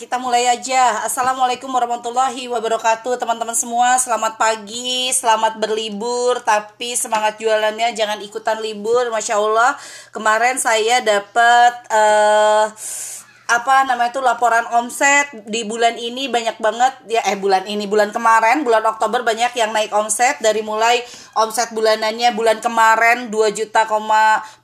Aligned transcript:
kita 0.00 0.16
mulai 0.16 0.48
aja. 0.48 1.04
Assalamualaikum 1.04 1.68
warahmatullahi 1.68 2.48
wabarakatuh, 2.48 3.20
teman-teman 3.20 3.52
semua. 3.52 4.00
Selamat 4.00 4.40
pagi, 4.40 5.12
selamat 5.12 5.60
berlibur. 5.60 6.40
Tapi 6.40 6.96
semangat 6.96 7.36
jualannya 7.36 7.92
jangan 7.92 8.16
ikutan 8.24 8.64
libur, 8.64 9.12
masya 9.12 9.36
Allah. 9.36 9.76
Kemarin 10.08 10.56
saya 10.56 11.04
dapat 11.04 11.72
uh, 11.92 12.72
apa 13.50 13.82
namanya 13.82 14.14
itu 14.14 14.22
laporan 14.22 14.62
omset 14.78 15.26
di 15.50 15.66
bulan 15.66 15.98
ini 15.98 16.30
banyak 16.30 16.56
banget. 16.62 16.92
Ya 17.10 17.20
eh 17.26 17.34
bulan 17.34 17.66
ini 17.66 17.90
bulan 17.90 18.14
kemarin 18.14 18.62
bulan 18.62 18.86
Oktober 18.86 19.26
banyak 19.26 19.50
yang 19.58 19.74
naik 19.74 19.90
omset. 19.90 20.38
Dari 20.38 20.62
mulai 20.62 21.02
omset 21.34 21.74
bulanannya 21.74 22.30
bulan 22.38 22.62
kemarin 22.62 23.28
2 23.28 23.58
juta 23.58 23.84
2,3 23.90 24.62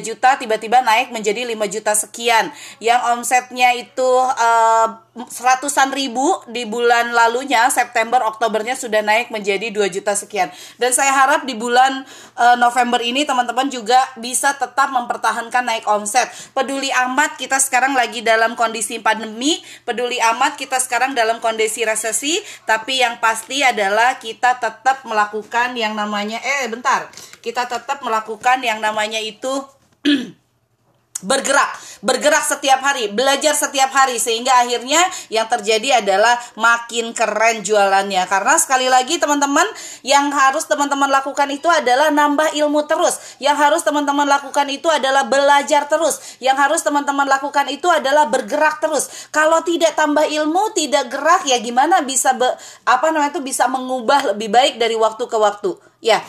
juta 0.00 0.30
tiba-tiba 0.38 0.80
naik 0.80 1.10
menjadi 1.10 1.42
5 1.44 1.74
juta 1.74 1.92
sekian. 1.98 2.54
Yang 2.78 3.00
omsetnya 3.12 3.74
itu 3.74 4.10
uh, 4.16 5.03
seratusan 5.14 5.94
ribu 5.94 6.42
di 6.50 6.66
bulan 6.66 7.14
lalunya 7.14 7.70
September 7.70 8.18
Oktobernya 8.26 8.74
sudah 8.74 8.98
naik 8.98 9.30
menjadi 9.30 9.70
2 9.70 9.86
juta 9.94 10.18
sekian. 10.18 10.50
Dan 10.74 10.90
saya 10.90 11.14
harap 11.14 11.46
di 11.46 11.54
bulan 11.54 12.02
uh, 12.34 12.58
November 12.58 12.98
ini 12.98 13.22
teman-teman 13.22 13.70
juga 13.70 13.98
bisa 14.18 14.58
tetap 14.58 14.90
mempertahankan 14.90 15.62
naik 15.62 15.86
omset. 15.86 16.26
Peduli 16.50 16.90
amat 16.90 17.38
kita 17.38 17.62
sekarang 17.62 17.94
lagi 17.94 18.26
dalam 18.26 18.58
kondisi 18.58 18.98
pandemi 18.98 19.62
peduli 19.86 20.18
amat 20.34 20.58
kita 20.58 20.82
sekarang 20.82 21.14
dalam 21.14 21.38
kondisi 21.38 21.86
resesi 21.86 22.42
tapi 22.66 22.98
yang 22.98 23.22
pasti 23.22 23.62
adalah 23.62 24.18
kita 24.18 24.58
tetap 24.58 25.06
melakukan 25.06 25.78
yang 25.78 25.94
namanya 25.94 26.42
eh 26.42 26.66
bentar. 26.66 27.06
Kita 27.38 27.70
tetap 27.70 28.02
melakukan 28.02 28.66
yang 28.66 28.82
namanya 28.82 29.22
itu 29.22 29.62
bergerak, 31.22 31.70
bergerak 32.02 32.42
setiap 32.42 32.82
hari, 32.82 33.06
belajar 33.06 33.54
setiap 33.54 33.94
hari 33.94 34.18
sehingga 34.18 34.50
akhirnya 34.66 34.98
yang 35.30 35.46
terjadi 35.46 36.02
adalah 36.02 36.34
makin 36.58 37.14
keren 37.14 37.62
jualannya. 37.62 38.26
Karena 38.26 38.58
sekali 38.58 38.90
lagi 38.90 39.22
teman-teman 39.22 39.62
yang 40.02 40.34
harus 40.34 40.66
teman-teman 40.66 41.06
lakukan 41.06 41.46
itu 41.54 41.70
adalah 41.70 42.10
nambah 42.10 42.58
ilmu 42.58 42.90
terus. 42.90 43.38
Yang 43.38 43.56
harus 43.62 43.80
teman-teman 43.86 44.26
lakukan 44.26 44.66
itu 44.66 44.90
adalah 44.90 45.22
belajar 45.22 45.86
terus. 45.86 46.18
Yang 46.42 46.56
harus 46.60 46.80
teman-teman 46.82 47.30
lakukan 47.30 47.70
itu 47.70 47.86
adalah 47.86 48.26
bergerak 48.26 48.82
terus. 48.82 49.30
Kalau 49.30 49.62
tidak 49.62 49.94
tambah 49.94 50.26
ilmu, 50.26 50.74
tidak 50.74 51.14
gerak 51.14 51.46
ya 51.46 51.62
gimana 51.62 52.02
bisa 52.02 52.34
be, 52.34 52.50
apa 52.84 53.14
namanya 53.14 53.38
itu 53.38 53.42
bisa 53.46 53.70
mengubah 53.70 54.34
lebih 54.34 54.50
baik 54.50 54.82
dari 54.82 54.98
waktu 54.98 55.24
ke 55.30 55.38
waktu. 55.38 55.78
Ya, 56.04 56.20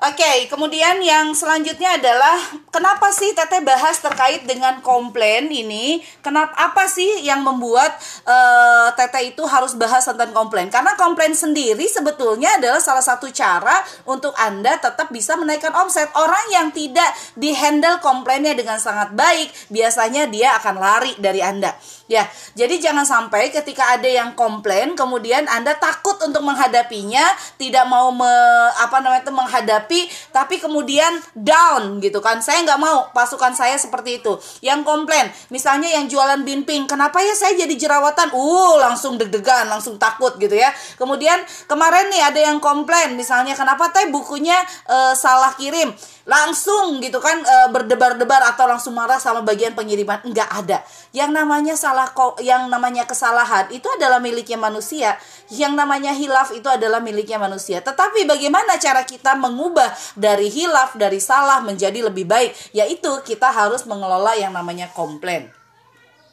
Oke, 0.00 0.48
kemudian 0.48 0.96
yang 1.04 1.36
selanjutnya 1.36 2.00
adalah 2.00 2.40
kenapa 2.72 3.12
sih 3.12 3.36
Teteh 3.36 3.60
bahas 3.60 4.00
terkait 4.00 4.48
dengan 4.48 4.80
komplain 4.80 5.52
ini? 5.52 6.00
Kenapa 6.24 6.56
apa 6.56 6.88
sih 6.88 7.20
yang 7.20 7.44
membuat 7.44 8.00
uh, 8.24 8.88
Teteh 8.96 9.36
itu 9.36 9.44
harus 9.44 9.76
bahas 9.76 10.08
tentang 10.08 10.32
komplain? 10.32 10.72
Karena 10.72 10.96
komplain 10.96 11.36
sendiri 11.36 11.84
sebetulnya 11.84 12.56
adalah 12.56 12.80
salah 12.80 13.04
satu 13.04 13.28
cara 13.28 13.76
untuk 14.08 14.32
Anda 14.40 14.80
tetap 14.80 15.12
bisa 15.12 15.36
menaikkan 15.36 15.76
omset. 15.76 16.08
Orang 16.16 16.48
yang 16.48 16.72
tidak 16.72 17.12
dihandle 17.36 18.00
komplainnya 18.00 18.56
dengan 18.56 18.80
sangat 18.80 19.12
baik, 19.12 19.52
biasanya 19.68 20.32
dia 20.32 20.56
akan 20.64 20.80
lari 20.80 21.12
dari 21.20 21.44
Anda. 21.44 21.76
Ya, 22.08 22.24
jadi 22.56 22.80
jangan 22.80 23.04
sampai 23.04 23.52
ketika 23.52 24.00
ada 24.00 24.08
yang 24.08 24.32
komplain 24.32 24.96
kemudian 24.96 25.44
Anda 25.46 25.76
takut 25.76 26.16
untuk 26.24 26.40
menghadapinya, 26.40 27.22
tidak 27.60 27.84
mau 27.84 28.08
me, 28.10 28.32
apa 28.80 28.98
namanya 28.98 29.28
itu 29.28 29.34
menghadapi 29.36 29.89
tapi 30.30 30.62
kemudian 30.62 31.18
down 31.34 31.98
gitu 31.98 32.22
kan. 32.22 32.38
Saya 32.44 32.62
nggak 32.66 32.80
mau 32.80 33.10
pasukan 33.10 33.52
saya 33.56 33.76
seperti 33.76 34.22
itu. 34.22 34.38
Yang 34.62 34.86
komplain, 34.86 35.26
misalnya 35.50 35.90
yang 35.90 36.06
jualan 36.06 36.42
binping, 36.46 36.86
kenapa 36.86 37.20
ya 37.20 37.34
saya 37.34 37.56
jadi 37.58 37.74
jerawatan? 37.74 38.32
Uh, 38.34 38.78
langsung 38.78 39.18
deg-degan, 39.18 39.66
langsung 39.66 39.98
takut 39.98 40.36
gitu 40.38 40.54
ya. 40.54 40.70
Kemudian 41.00 41.40
kemarin 41.66 42.10
nih 42.12 42.22
ada 42.22 42.40
yang 42.40 42.58
komplain 42.60 43.14
misalnya 43.16 43.56
kenapa 43.56 43.90
teh 43.94 44.10
bukunya 44.12 44.56
uh, 44.86 45.12
salah 45.16 45.54
kirim? 45.56 45.92
langsung 46.28 47.00
gitu 47.00 47.16
kan 47.16 47.40
e, 47.40 47.56
berdebar-debar 47.72 48.44
atau 48.52 48.68
langsung 48.68 48.92
marah 48.92 49.16
sama 49.16 49.40
bagian 49.40 49.72
pengiriman 49.72 50.20
enggak 50.20 50.46
ada 50.52 50.84
yang 51.16 51.32
namanya 51.32 51.72
salah 51.72 52.12
yang 52.44 52.68
namanya 52.68 53.08
kesalahan 53.08 53.72
itu 53.72 53.88
adalah 53.96 54.20
miliknya 54.20 54.60
manusia 54.60 55.16
yang 55.48 55.72
namanya 55.72 56.12
hilaf 56.12 56.52
itu 56.52 56.68
adalah 56.68 57.00
miliknya 57.00 57.40
manusia 57.40 57.80
tetapi 57.80 58.28
bagaimana 58.28 58.76
cara 58.76 59.08
kita 59.08 59.32
mengubah 59.40 59.79
dari 60.16 60.48
hilaf 60.48 60.96
dari 60.96 61.20
salah 61.20 61.60
menjadi 61.62 62.06
lebih 62.06 62.24
baik. 62.26 62.52
Yaitu 62.72 63.10
kita 63.26 63.50
harus 63.50 63.84
mengelola 63.84 64.34
yang 64.36 64.52
namanya 64.54 64.88
komplain. 64.92 65.48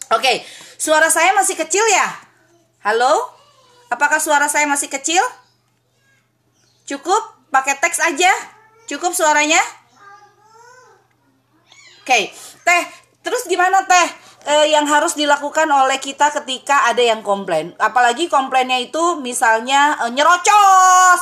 Oke 0.08 0.46
suara 0.80 1.12
saya 1.12 1.34
masih 1.35 1.57
kecil 1.57 1.84
ya? 1.91 2.07
Halo? 2.86 3.12
Apakah 3.91 4.22
suara 4.22 4.47
saya 4.47 4.69
masih 4.69 4.88
kecil? 4.88 5.19
Cukup? 6.88 7.19
Pakai 7.52 7.75
teks 7.81 8.00
aja. 8.00 8.31
Cukup 8.88 9.12
suaranya? 9.12 9.59
Okay. 12.07 12.31
teh 12.63 12.84
terus 13.19 13.44
gimana 13.52 13.84
teh? 13.84 14.07
Eh, 14.47 14.72
yang 14.72 14.88
harus 14.88 15.19
dilakukan 15.19 15.68
oleh 15.68 16.00
kita 16.00 16.31
ketika 16.31 16.88
ada 16.88 17.03
yang 17.03 17.19
komplain. 17.19 17.75
Apalagi 17.84 18.31
komplainnya 18.31 18.80
itu 18.80 19.19
misalnya 19.19 20.00
eh, 20.07 20.12
nyerocos 20.16 21.22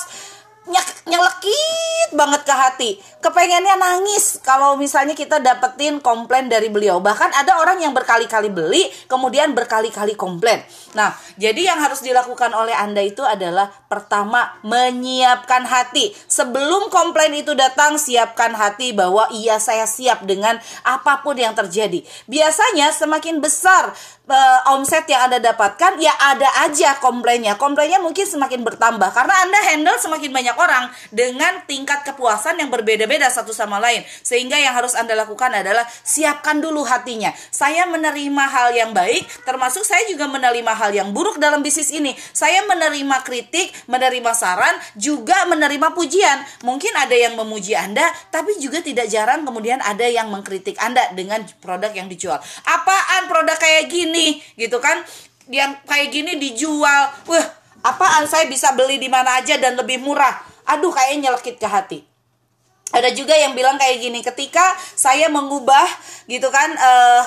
nyelekit 1.05 2.09
banget 2.17 2.41
ke 2.41 2.53
hati. 2.53 2.89
Kepengennya 3.21 3.77
nangis 3.77 4.41
kalau 4.41 4.77
misalnya 4.77 5.13
kita 5.13 5.41
dapetin 5.41 6.01
komplain 6.01 6.49
dari 6.49 6.69
beliau. 6.69 7.01
Bahkan 7.01 7.33
ada 7.33 7.61
orang 7.61 7.81
yang 7.81 7.93
berkali-kali 7.93 8.49
beli 8.49 8.89
kemudian 9.05 9.53
berkali-kali 9.53 10.17
komplain. 10.17 10.61
Nah 10.97 11.13
jadi 11.37 11.73
yang 11.73 11.79
harus 11.81 12.01
dilakukan 12.01 12.53
oleh 12.53 12.73
anda 12.73 13.01
itu 13.01 13.21
adalah 13.21 13.69
pertama 13.89 14.57
menyiapkan 14.65 15.65
hati. 15.69 16.13
Sebelum 16.25 16.89
komplain 16.89 17.33
itu 17.37 17.53
datang 17.53 17.97
siapkan 18.01 18.53
hati 18.57 18.93
bahwa 18.93 19.29
iya 19.33 19.61
saya 19.61 19.85
siap 19.85 20.25
dengan 20.25 20.57
apa 20.85 21.21
pun 21.21 21.37
yang 21.37 21.53
terjadi. 21.53 22.01
Biasanya 22.25 22.93
semakin 22.93 23.41
besar 23.41 23.93
uh, 24.29 24.73
omset 24.73 25.05
yang 25.09 25.29
Anda 25.29 25.39
dapatkan 25.41 26.01
ya 26.01 26.13
ada 26.17 26.49
aja 26.65 26.97
komplainnya. 27.01 27.57
Komplainnya 27.57 28.01
mungkin 28.01 28.25
semakin 28.25 28.65
bertambah. 28.65 29.09
Karena 29.13 29.33
Anda 29.45 29.59
handle 29.73 29.97
semakin 30.01 30.31
banyak 30.33 30.54
orang 30.57 30.91
dengan 31.13 31.63
tingkat 31.69 32.03
kepuasan 32.07 32.59
yang 32.59 32.69
berbeda-beda 32.73 33.29
satu 33.29 33.53
sama 33.53 33.79
lain. 33.79 34.03
Sehingga 34.23 34.57
yang 34.57 34.73
harus 34.75 34.97
Anda 34.97 35.13
lakukan 35.13 35.51
adalah 35.53 35.85
siapkan 36.03 36.59
dulu 36.59 36.83
hatinya. 36.83 37.31
Saya 37.53 37.85
menerima 37.87 38.43
hal 38.49 38.75
yang 38.75 38.91
baik 38.91 39.45
termasuk 39.45 39.85
saya 39.85 40.03
juga 40.09 40.25
menerima 40.27 40.73
hal 40.75 40.91
yang 40.95 41.09
buruk 41.13 41.37
dalam 41.37 41.61
bisnis 41.61 41.93
ini. 41.93 42.17
Saya 42.33 42.65
menerima 42.65 43.21
kritik, 43.21 43.71
menerima 43.85 44.31
saran, 44.33 44.75
juga 44.97 45.45
menerima 45.47 45.93
pujian. 45.93 46.41
Mungkin 46.65 46.91
ada 46.97 47.13
yang 47.15 47.37
memuji 47.37 47.77
Anda, 47.77 48.05
tapi 48.33 48.57
juga 48.57 48.81
tidak 48.81 49.07
jarang 49.07 49.45
kemudian 49.45 49.79
ada 49.83 50.07
yang 50.07 50.31
mengkritik 50.33 50.75
Anda 50.81 51.13
dengan 51.13 51.45
produk 51.61 51.91
yang 51.93 52.09
dijual. 52.09 52.41
Apaan 52.65 53.27
produk 53.29 53.57
kayak 53.59 53.87
gini? 53.87 54.41
gitu 54.55 54.77
kan 54.81 55.03
yang 55.51 55.77
kayak 55.85 56.09
gini 56.09 56.41
dijual 56.41 57.13
wah 57.29 57.45
apaan 57.85 58.25
saya 58.25 58.49
bisa 58.49 58.73
beli 58.73 58.97
di 58.97 59.05
mana 59.05 59.37
aja 59.37 59.61
dan 59.61 59.77
lebih 59.77 60.01
murah? 60.01 60.33
Aduh 60.65 60.89
kayaknya 60.89 61.29
nyelekit 61.29 61.61
ke 61.61 61.67
hati. 61.69 62.01
Ada 62.89 63.13
juga 63.13 63.37
yang 63.37 63.53
bilang 63.53 63.77
kayak 63.77 64.01
gini 64.01 64.25
ketika 64.25 64.63
saya 64.97 65.29
mengubah 65.29 65.85
gitu 66.25 66.49
kan 66.49 66.73
uh, 66.73 67.21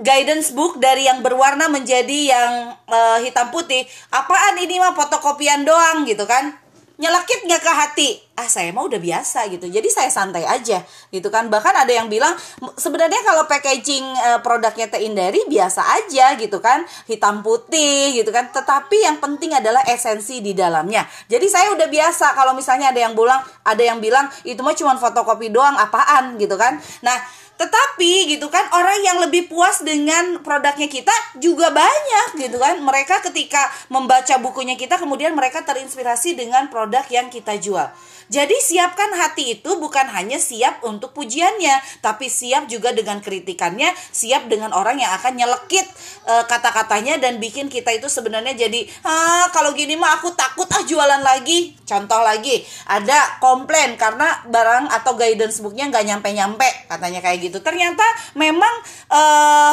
guidance 0.00 0.52
book 0.56 0.80
dari 0.80 1.08
yang 1.08 1.20
berwarna 1.20 1.68
menjadi 1.68 2.32
yang 2.36 2.52
uh, 2.88 3.18
hitam 3.20 3.52
putih 3.52 3.84
apaan 4.12 4.56
ini 4.60 4.80
mah 4.80 4.96
fotokopian 4.96 5.64
doang 5.64 6.08
gitu 6.08 6.24
kan 6.24 6.56
nyelekit 7.00 7.48
nggak 7.48 7.62
ke 7.64 7.72
hati. 7.72 8.10
Ah 8.36 8.44
saya 8.44 8.76
mah 8.76 8.84
udah 8.84 9.00
biasa 9.00 9.48
gitu. 9.48 9.66
Jadi 9.72 9.88
saya 9.88 10.12
santai 10.12 10.44
aja 10.44 10.84
gitu 11.08 11.28
kan. 11.32 11.48
Bahkan 11.48 11.74
ada 11.84 11.92
yang 11.92 12.12
bilang 12.12 12.36
sebenarnya 12.76 13.24
kalau 13.24 13.48
packaging 13.48 14.04
uh, 14.04 14.38
produknya 14.44 14.86
Teh 14.92 15.00
Indari 15.00 15.40
biasa 15.48 15.80
aja 15.80 16.36
gitu 16.36 16.60
kan. 16.60 16.84
Hitam 17.08 17.40
putih 17.40 18.12
gitu 18.20 18.28
kan. 18.28 18.52
Tetapi 18.52 19.08
yang 19.08 19.16
penting 19.16 19.56
adalah 19.56 19.80
esensi 19.88 20.44
di 20.44 20.52
dalamnya. 20.52 21.08
Jadi 21.26 21.46
saya 21.48 21.72
udah 21.72 21.88
biasa 21.88 22.36
kalau 22.36 22.52
misalnya 22.52 22.92
ada 22.92 23.00
yang 23.00 23.16
bilang 23.16 23.40
ada 23.64 23.80
yang 23.80 23.98
bilang 23.98 24.28
itu 24.44 24.60
mah 24.60 24.76
cuma 24.76 24.94
fotokopi 25.00 25.48
doang 25.48 25.74
apaan? 25.80 26.36
gitu 26.36 26.56
kan. 26.60 26.76
Nah 27.00 27.16
tetapi 27.60 28.32
gitu 28.32 28.48
kan 28.48 28.64
orang 28.72 29.04
yang 29.04 29.20
lebih 29.20 29.52
puas 29.52 29.84
dengan 29.84 30.40
produknya 30.40 30.88
kita 30.88 31.12
juga 31.36 31.68
banyak 31.68 32.40
gitu 32.40 32.56
kan. 32.56 32.80
Mereka 32.80 33.20
ketika 33.28 33.60
membaca 33.92 34.40
bukunya 34.40 34.80
kita 34.80 34.96
kemudian 34.96 35.36
mereka 35.36 35.60
terinspirasi 35.60 36.40
dengan 36.40 36.72
produk 36.72 37.04
yang 37.12 37.28
kita 37.28 37.60
jual. 37.60 37.92
Jadi 38.30 38.54
siapkan 38.62 39.10
hati 39.18 39.58
itu 39.58 39.74
bukan 39.82 40.06
hanya 40.14 40.38
siap 40.38 40.86
untuk 40.86 41.10
pujiannya, 41.18 41.98
tapi 41.98 42.30
siap 42.30 42.70
juga 42.70 42.94
dengan 42.94 43.18
kritikannya, 43.18 43.90
siap 44.14 44.46
dengan 44.46 44.70
orang 44.70 45.02
yang 45.02 45.10
akan 45.18 45.34
nyelekit 45.34 45.82
e, 46.30 46.34
kata-katanya 46.46 47.18
dan 47.18 47.42
bikin 47.42 47.66
kita 47.66 47.90
itu 47.90 48.06
sebenarnya 48.06 48.54
jadi, 48.54 48.86
ah 49.02 49.50
kalau 49.50 49.74
gini 49.74 49.98
mah 49.98 50.22
aku 50.22 50.30
takut 50.38 50.70
ah 50.70 50.78
jualan 50.86 51.26
lagi. 51.26 51.74
Contoh 51.82 52.22
lagi, 52.22 52.62
ada 52.86 53.42
komplain 53.42 53.98
karena 53.98 54.46
barang 54.46 54.94
atau 54.94 55.18
guidance 55.18 55.58
booknya 55.58 55.90
nggak 55.90 56.06
nyampe-nyampe, 56.06 56.86
katanya 56.86 57.18
kayak 57.18 57.49
gitu. 57.49 57.49
Ternyata 57.58 58.06
memang 58.38 58.70
e, 59.10 59.22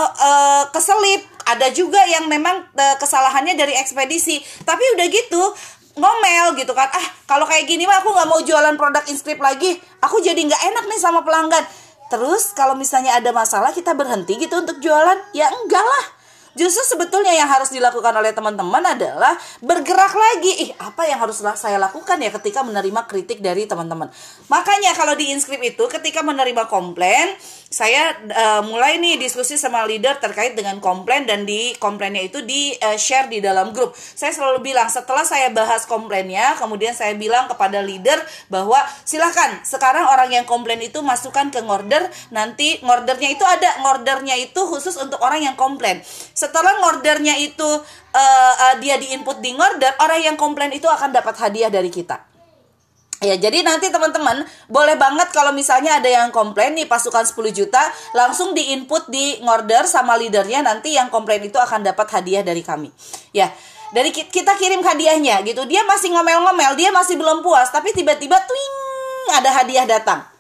e, 0.10 0.30
keselip. 0.74 1.22
Ada 1.48 1.72
juga 1.72 2.04
yang 2.12 2.28
memang 2.28 2.60
uh, 2.76 2.96
kesalahannya 3.00 3.56
dari 3.56 3.72
ekspedisi. 3.80 4.36
Tapi 4.68 4.84
udah 5.00 5.08
gitu 5.08 5.40
ngomel 5.96 6.60
gitu 6.60 6.76
kan. 6.76 6.92
Ah 6.92 7.08
kalau 7.24 7.48
kayak 7.48 7.64
gini 7.64 7.88
mah 7.88 8.04
aku 8.04 8.12
nggak 8.12 8.28
mau 8.28 8.44
jualan 8.44 8.76
produk 8.76 9.08
inskrip 9.08 9.40
lagi. 9.40 9.80
Aku 10.04 10.20
jadi 10.20 10.36
nggak 10.36 10.62
enak 10.76 10.84
nih 10.92 11.00
sama 11.00 11.24
pelanggan. 11.24 11.64
Terus 12.08 12.52
kalau 12.52 12.76
misalnya 12.76 13.16
ada 13.16 13.32
masalah 13.32 13.72
kita 13.72 13.96
berhenti 13.96 14.36
gitu 14.40 14.60
untuk 14.60 14.80
jualan? 14.84 15.32
Ya 15.32 15.48
enggak 15.48 15.84
lah. 15.84 16.18
Justru 16.58 16.82
sebetulnya 16.98 17.38
yang 17.38 17.46
harus 17.46 17.70
dilakukan 17.70 18.10
oleh 18.18 18.34
teman-teman 18.34 18.82
adalah 18.82 19.38
bergerak 19.62 20.10
lagi. 20.10 20.66
Ih, 20.66 20.72
apa 20.82 21.06
yang 21.06 21.22
harus 21.22 21.38
saya 21.38 21.78
lakukan 21.78 22.18
ya 22.18 22.34
ketika 22.34 22.66
menerima 22.66 23.06
kritik 23.06 23.46
dari 23.46 23.70
teman-teman. 23.70 24.10
Makanya 24.50 24.98
kalau 24.98 25.14
di 25.14 25.30
inskrip 25.30 25.62
itu 25.62 25.86
ketika 25.86 26.26
menerima 26.26 26.66
komplain, 26.66 27.38
saya 27.68 28.16
uh, 28.32 28.64
mulai 28.64 28.96
nih 28.96 29.20
diskusi 29.20 29.60
sama 29.60 29.84
leader 29.84 30.16
terkait 30.24 30.56
dengan 30.56 30.80
komplain 30.80 31.28
dan 31.28 31.44
di 31.44 31.76
komplainnya 31.76 32.24
itu 32.24 32.40
di 32.48 32.72
uh, 32.80 32.96
share 32.96 33.28
di 33.28 33.44
dalam 33.44 33.76
grup. 33.76 33.92
Saya 33.96 34.32
selalu 34.32 34.64
bilang 34.72 34.88
setelah 34.88 35.28
saya 35.28 35.52
bahas 35.52 35.84
komplainnya, 35.84 36.56
kemudian 36.56 36.96
saya 36.96 37.12
bilang 37.20 37.52
kepada 37.52 37.84
leader 37.84 38.16
bahwa 38.48 38.80
silahkan 39.04 39.60
sekarang 39.68 40.08
orang 40.08 40.32
yang 40.32 40.46
komplain 40.48 40.80
itu 40.80 41.04
masukkan 41.04 41.52
ke 41.52 41.60
order 41.60 42.08
nanti 42.32 42.80
ordernya 42.84 43.36
itu 43.36 43.44
ada 43.44 43.84
ordernya 43.92 44.40
itu 44.40 44.64
khusus 44.64 44.96
untuk 44.96 45.20
orang 45.20 45.44
yang 45.44 45.56
komplain. 45.60 46.00
Setelah 46.32 46.88
ordernya 46.88 47.36
itu 47.36 47.68
uh, 47.68 48.54
uh, 48.56 48.76
dia 48.80 48.96
diinput 48.96 49.44
di 49.44 49.52
order, 49.52 49.92
orang 50.00 50.24
yang 50.24 50.38
komplain 50.40 50.72
itu 50.72 50.88
akan 50.88 51.12
dapat 51.12 51.36
hadiah 51.36 51.68
dari 51.68 51.92
kita. 51.92 52.27
Ya, 53.18 53.34
jadi 53.34 53.66
nanti 53.66 53.90
teman-teman 53.90 54.46
boleh 54.70 54.94
banget 54.94 55.34
kalau 55.34 55.50
misalnya 55.50 55.98
ada 55.98 56.06
yang 56.06 56.30
komplain 56.30 56.78
nih 56.78 56.86
pasukan 56.86 57.26
10 57.26 57.50
juta, 57.50 57.82
langsung 58.14 58.54
diinput 58.54 59.10
di 59.10 59.42
order 59.42 59.90
sama 59.90 60.14
leadernya 60.22 60.62
nanti 60.62 60.94
yang 60.94 61.10
komplain 61.10 61.42
itu 61.42 61.58
akan 61.58 61.82
dapat 61.82 62.06
hadiah 62.14 62.46
dari 62.46 62.62
kami. 62.62 62.94
Ya, 63.34 63.50
dari 63.90 64.14
kita 64.14 64.54
kirim 64.62 64.86
hadiahnya 64.86 65.42
gitu. 65.50 65.66
Dia 65.66 65.82
masih 65.90 66.14
ngomel-ngomel, 66.14 66.78
dia 66.78 66.94
masih 66.94 67.18
belum 67.18 67.42
puas, 67.42 67.74
tapi 67.74 67.90
tiba-tiba 67.90 68.38
twing 68.38 68.76
ada 69.34 69.50
hadiah 69.50 69.90
datang. 69.90 70.37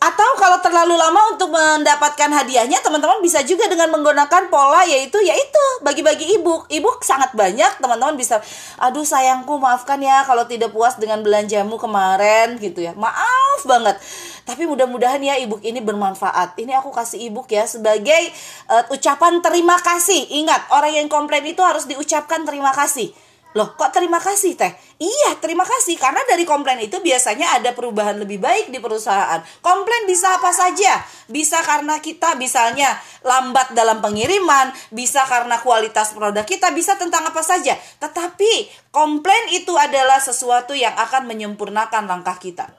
Atau 0.00 0.32
kalau 0.40 0.56
terlalu 0.64 0.96
lama 0.96 1.36
untuk 1.36 1.52
mendapatkan 1.52 2.32
hadiahnya, 2.32 2.80
teman-teman 2.80 3.20
bisa 3.20 3.44
juga 3.44 3.68
dengan 3.68 3.92
menggunakan 3.92 4.48
pola 4.48 4.80
yaitu 4.88 5.20
yaitu 5.20 5.64
bagi-bagi 5.84 6.40
ibu. 6.40 6.64
Ibu 6.72 7.04
sangat 7.04 7.36
banyak, 7.36 7.84
teman-teman 7.84 8.16
bisa 8.16 8.40
aduh 8.80 9.04
sayangku 9.04 9.60
maafkan 9.60 10.00
ya 10.00 10.24
kalau 10.24 10.48
tidak 10.48 10.72
puas 10.72 10.96
dengan 10.96 11.20
belanjamu 11.20 11.76
kemarin 11.76 12.56
gitu 12.56 12.80
ya. 12.80 12.96
Maaf 12.96 13.60
banget. 13.68 14.00
Tapi 14.48 14.64
mudah-mudahan 14.64 15.20
ya 15.20 15.36
ibu 15.36 15.60
ini 15.60 15.84
bermanfaat. 15.84 16.56
Ini 16.56 16.80
aku 16.80 16.96
kasih 16.96 17.28
ibu 17.28 17.44
ya 17.44 17.68
sebagai 17.68 18.32
uh, 18.72 18.88
ucapan 18.88 19.44
terima 19.44 19.76
kasih. 19.84 20.32
Ingat, 20.32 20.72
orang 20.72 20.96
yang 20.96 21.12
komplain 21.12 21.44
itu 21.44 21.60
harus 21.60 21.84
diucapkan 21.84 22.48
terima 22.48 22.72
kasih. 22.72 23.12
Loh, 23.50 23.74
kok 23.74 23.90
terima 23.90 24.22
kasih 24.22 24.54
teh? 24.54 24.70
Iya, 25.02 25.34
terima 25.42 25.66
kasih 25.66 25.98
karena 25.98 26.22
dari 26.30 26.46
komplain 26.46 26.78
itu 26.86 27.02
biasanya 27.02 27.58
ada 27.58 27.74
perubahan 27.74 28.14
lebih 28.14 28.38
baik 28.38 28.70
di 28.70 28.78
perusahaan. 28.78 29.42
Komplain 29.58 30.06
bisa 30.06 30.38
apa 30.38 30.54
saja. 30.54 31.02
Bisa 31.26 31.58
karena 31.66 31.98
kita 31.98 32.38
misalnya 32.38 32.94
lambat 33.26 33.74
dalam 33.74 33.98
pengiriman, 33.98 34.70
bisa 34.94 35.26
karena 35.26 35.58
kualitas 35.66 36.14
produk 36.14 36.46
kita, 36.46 36.70
bisa 36.70 36.94
tentang 36.94 37.26
apa 37.26 37.42
saja. 37.42 37.74
Tetapi 37.98 38.70
komplain 38.94 39.50
itu 39.50 39.74
adalah 39.74 40.22
sesuatu 40.22 40.70
yang 40.70 40.94
akan 40.94 41.26
menyempurnakan 41.26 42.06
langkah 42.06 42.38
kita. 42.38 42.70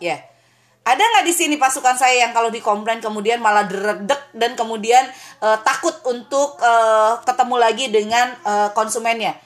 Ya. 0.00 0.16
Yeah. 0.16 0.20
Ada 0.88 1.04
nggak 1.04 1.26
di 1.28 1.34
sini 1.36 1.60
pasukan 1.60 2.00
saya 2.00 2.24
yang 2.24 2.32
kalau 2.32 2.48
dikomplain 2.48 3.04
kemudian 3.04 3.44
malah 3.44 3.68
deredek 3.68 4.32
dan 4.32 4.56
kemudian 4.56 5.04
uh, 5.44 5.60
takut 5.60 5.92
untuk 6.08 6.56
uh, 6.64 7.20
ketemu 7.28 7.56
lagi 7.60 7.92
dengan 7.92 8.32
uh, 8.40 8.72
konsumennya? 8.72 9.36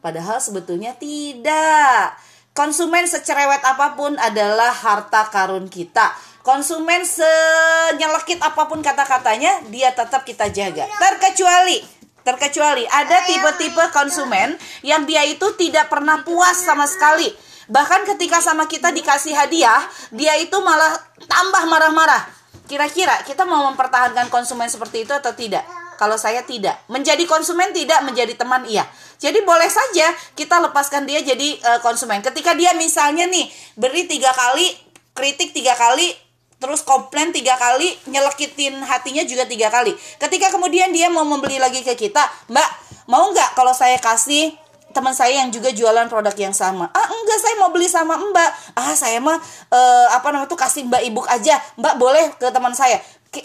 Padahal 0.00 0.40
sebetulnya 0.40 0.96
tidak. 0.96 2.16
Konsumen 2.56 3.06
secerewet 3.06 3.62
apa 3.62 3.94
pun 3.94 4.16
adalah 4.18 4.72
harta 4.72 5.28
karun 5.30 5.70
kita. 5.70 6.12
Konsumen 6.40 7.04
senyelekit 7.04 8.40
apa 8.40 8.64
pun 8.64 8.80
kata-katanya, 8.80 9.68
dia 9.68 9.92
tetap 9.92 10.24
kita 10.24 10.48
jaga. 10.50 10.88
Terkecuali 10.98 12.00
terkecuali 12.20 12.84
ada 12.84 13.24
tipe-tipe 13.24 13.80
konsumen 13.96 14.52
yang 14.84 15.08
dia 15.08 15.24
itu 15.24 15.56
tidak 15.56 15.88
pernah 15.88 16.20
puas 16.20 16.60
sama 16.60 16.84
sekali. 16.84 17.32
Bahkan 17.70 18.02
ketika 18.14 18.42
sama 18.42 18.66
kita 18.66 18.90
dikasih 18.90 19.30
hadiah, 19.30 19.80
dia 20.10 20.34
itu 20.42 20.58
malah 20.58 20.90
tambah 21.30 21.64
marah-marah. 21.70 22.26
Kira-kira 22.66 23.22
kita 23.22 23.46
mau 23.46 23.70
mempertahankan 23.70 24.26
konsumen 24.26 24.66
seperti 24.66 25.06
itu 25.06 25.14
atau 25.14 25.30
tidak? 25.34 25.62
Kalau 26.00 26.16
saya 26.16 26.40
tidak. 26.48 26.80
Menjadi 26.88 27.28
konsumen 27.28 27.76
tidak, 27.76 28.00
menjadi 28.00 28.32
teman 28.32 28.64
iya. 28.64 28.88
Jadi 29.20 29.44
boleh 29.44 29.68
saja 29.68 30.16
kita 30.32 30.56
lepaskan 30.64 31.04
dia 31.04 31.20
jadi 31.20 31.60
uh, 31.60 31.80
konsumen. 31.84 32.24
Ketika 32.24 32.56
dia 32.56 32.72
misalnya 32.72 33.28
nih 33.28 33.44
beri 33.76 34.08
tiga 34.08 34.32
kali, 34.32 34.72
kritik 35.12 35.52
tiga 35.52 35.76
kali, 35.76 36.16
terus 36.56 36.80
komplain 36.80 37.36
tiga 37.36 37.60
kali, 37.60 37.92
nyelekitin 38.08 38.80
hatinya 38.80 39.28
juga 39.28 39.44
tiga 39.44 39.68
kali. 39.68 39.92
Ketika 40.16 40.48
kemudian 40.48 40.88
dia 40.88 41.12
mau 41.12 41.28
membeli 41.28 41.60
lagi 41.60 41.84
ke 41.84 41.92
kita, 41.92 42.24
Mbak, 42.48 42.70
mau 43.12 43.28
nggak 43.28 43.52
kalau 43.52 43.76
saya 43.76 44.00
kasih 44.00 44.56
teman 44.90 45.14
saya 45.14 45.44
yang 45.44 45.52
juga 45.52 45.68
jualan 45.68 46.08
produk 46.08 46.34
yang 46.34 46.56
sama. 46.56 46.88
Ah 46.96 47.06
enggak, 47.06 47.38
saya 47.44 47.54
mau 47.60 47.68
beli 47.68 47.92
sama 47.92 48.16
Mbak. 48.16 48.50
Ah 48.72 48.96
saya 48.96 49.20
mah 49.20 49.36
uh, 49.68 50.06
apa 50.16 50.32
namanya 50.32 50.48
tuh 50.48 50.56
kasih 50.56 50.88
Mbak 50.88 51.02
Ibu 51.12 51.20
aja. 51.28 51.60
Mbak 51.76 51.94
boleh 52.00 52.24
ke 52.40 52.48
teman 52.48 52.72
saya 52.72 52.98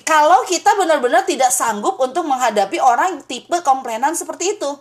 kalau 0.06 0.42
kita 0.50 0.74
benar-benar 0.74 1.24
tidak 1.30 1.54
sanggup 1.54 2.02
untuk 2.02 2.26
menghadapi 2.26 2.82
orang 2.82 3.22
tipe 3.30 3.54
komplainan 3.62 4.18
seperti 4.18 4.58
itu. 4.58 4.72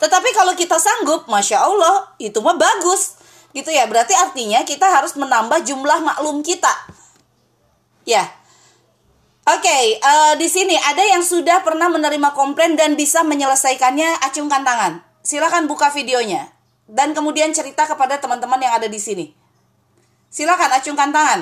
Tetapi 0.00 0.28
kalau 0.34 0.56
kita 0.58 0.80
sanggup, 0.80 1.30
masya 1.30 1.62
Allah, 1.62 2.10
itu 2.18 2.40
mah 2.42 2.58
bagus, 2.58 3.20
gitu 3.54 3.70
ya. 3.70 3.86
Berarti 3.86 4.16
artinya 4.18 4.66
kita 4.66 4.88
harus 4.88 5.14
menambah 5.14 5.62
jumlah 5.62 6.02
maklum 6.02 6.42
kita. 6.42 6.72
Ya, 8.02 8.26
Oke, 9.42 9.66
okay, 9.66 9.98
uh, 9.98 10.06
eh, 10.06 10.32
di 10.38 10.46
sini 10.46 10.78
ada 10.78 11.02
yang 11.02 11.18
sudah 11.18 11.66
pernah 11.66 11.90
menerima 11.90 12.30
komplain 12.30 12.78
dan 12.78 12.94
bisa 12.94 13.26
menyelesaikannya. 13.26 14.22
Acungkan 14.22 14.62
tangan. 14.62 15.02
Silakan 15.26 15.66
buka 15.66 15.90
videonya 15.90 16.46
dan 16.86 17.10
kemudian 17.10 17.50
cerita 17.50 17.90
kepada 17.90 18.22
teman-teman 18.22 18.62
yang 18.62 18.78
ada 18.78 18.86
di 18.86 19.02
sini. 19.02 19.34
Silakan 20.30 20.78
acungkan 20.78 21.10
tangan. 21.10 21.40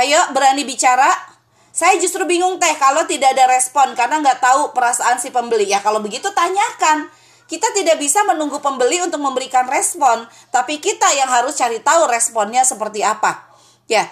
Ayo 0.00 0.16
berani 0.32 0.64
bicara. 0.64 1.29
Saya 1.70 1.94
justru 2.02 2.26
bingung 2.26 2.58
teh 2.58 2.74
kalau 2.82 3.06
tidak 3.06 3.30
ada 3.38 3.46
respon 3.46 3.94
karena 3.94 4.18
nggak 4.18 4.42
tahu 4.42 4.74
perasaan 4.74 5.22
si 5.22 5.30
pembeli. 5.30 5.70
Ya 5.70 5.78
kalau 5.78 6.02
begitu 6.02 6.26
tanyakan. 6.34 7.10
Kita 7.50 7.66
tidak 7.74 7.98
bisa 7.98 8.22
menunggu 8.22 8.62
pembeli 8.62 9.02
untuk 9.02 9.18
memberikan 9.18 9.66
respon, 9.66 10.22
tapi 10.54 10.78
kita 10.78 11.10
yang 11.18 11.26
harus 11.26 11.58
cari 11.58 11.82
tahu 11.82 12.06
responnya 12.06 12.62
seperti 12.62 13.02
apa. 13.02 13.42
Ya, 13.90 14.06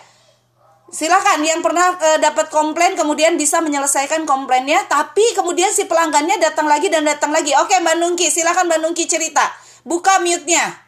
silakan 0.90 1.46
yang 1.46 1.62
pernah 1.62 1.94
e, 2.02 2.18
dapat 2.18 2.50
komplain 2.50 2.98
kemudian 2.98 3.38
bisa 3.38 3.62
menyelesaikan 3.62 4.26
komplainnya, 4.26 4.82
tapi 4.90 5.22
kemudian 5.38 5.70
si 5.70 5.86
pelanggannya 5.86 6.42
datang 6.42 6.66
lagi 6.66 6.90
dan 6.90 7.06
datang 7.06 7.30
lagi. 7.30 7.54
Oke, 7.62 7.78
Mbak 7.78 8.02
Nungki, 8.02 8.26
silakan 8.26 8.66
Mbak 8.66 8.80
Nungki 8.82 9.06
cerita. 9.06 9.46
Buka 9.86 10.18
mute-nya. 10.18 10.87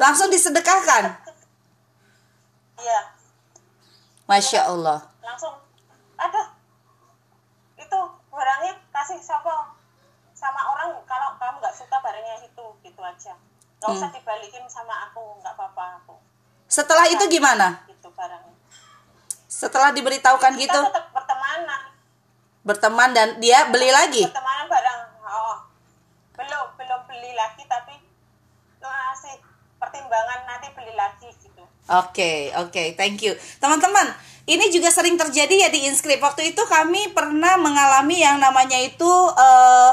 langsung 0.00 0.32
disedekahkan? 0.32 1.12
Iya. 2.80 3.00
Masya 4.24 4.72
allah. 4.72 5.04
Langsung. 5.20 5.52
Ada 6.16 6.56
itu 7.76 8.00
barangnya 8.32 8.72
kasih 8.92 9.20
siapa 9.20 9.76
sama 10.32 10.60
orang 10.72 10.96
kalau 11.04 11.36
kamu 11.36 11.60
nggak 11.60 11.76
suka 11.76 12.00
barangnya 12.00 12.40
itu 12.48 12.64
gitu 12.80 13.00
aja. 13.04 13.36
Nggak 13.80 13.90
usah 13.92 14.08
hmm. 14.08 14.16
dibalikin 14.16 14.64
sama 14.72 15.12
aku 15.12 15.36
nggak 15.44 15.52
apa-apa 15.52 16.00
aku. 16.00 16.16
Setelah 16.64 17.04
itu 17.12 17.28
gimana? 17.28 17.84
itu 17.84 18.08
barangnya. 18.08 18.56
Setelah 19.50 19.92
diberitahukan 19.92 20.56
kita 20.56 20.64
gitu? 20.64 20.80
tetap 20.88 21.12
bertemanan. 21.12 21.82
Berteman 22.64 23.10
dan 23.12 23.28
dia 23.40 23.68
beli 23.68 23.92
lagi? 23.92 24.24
bertemanan 24.24 24.64
bareng 24.68 25.00
oh. 25.28 25.58
Belum 26.36 26.64
belum 26.80 27.00
beli 27.04 27.32
lagi 27.36 27.64
tapi 27.68 27.99
pertimbangan 29.90 30.46
nanti 30.46 30.70
beli 30.78 30.94
lagi 30.94 31.26
gitu 31.42 31.66
Oke, 31.90 32.54
oke, 32.54 32.94
thank 32.94 33.18
you. 33.18 33.34
Teman-teman, 33.58 34.14
ini 34.46 34.70
juga 34.70 34.94
sering 34.94 35.18
terjadi 35.18 35.66
ya 35.66 35.68
di 35.74 35.90
inskrip. 35.90 36.22
Waktu 36.22 36.54
itu 36.54 36.62
kami 36.70 37.10
pernah 37.10 37.58
mengalami 37.58 38.22
yang 38.22 38.38
namanya 38.38 38.78
itu 38.78 39.10
eh 39.34 39.90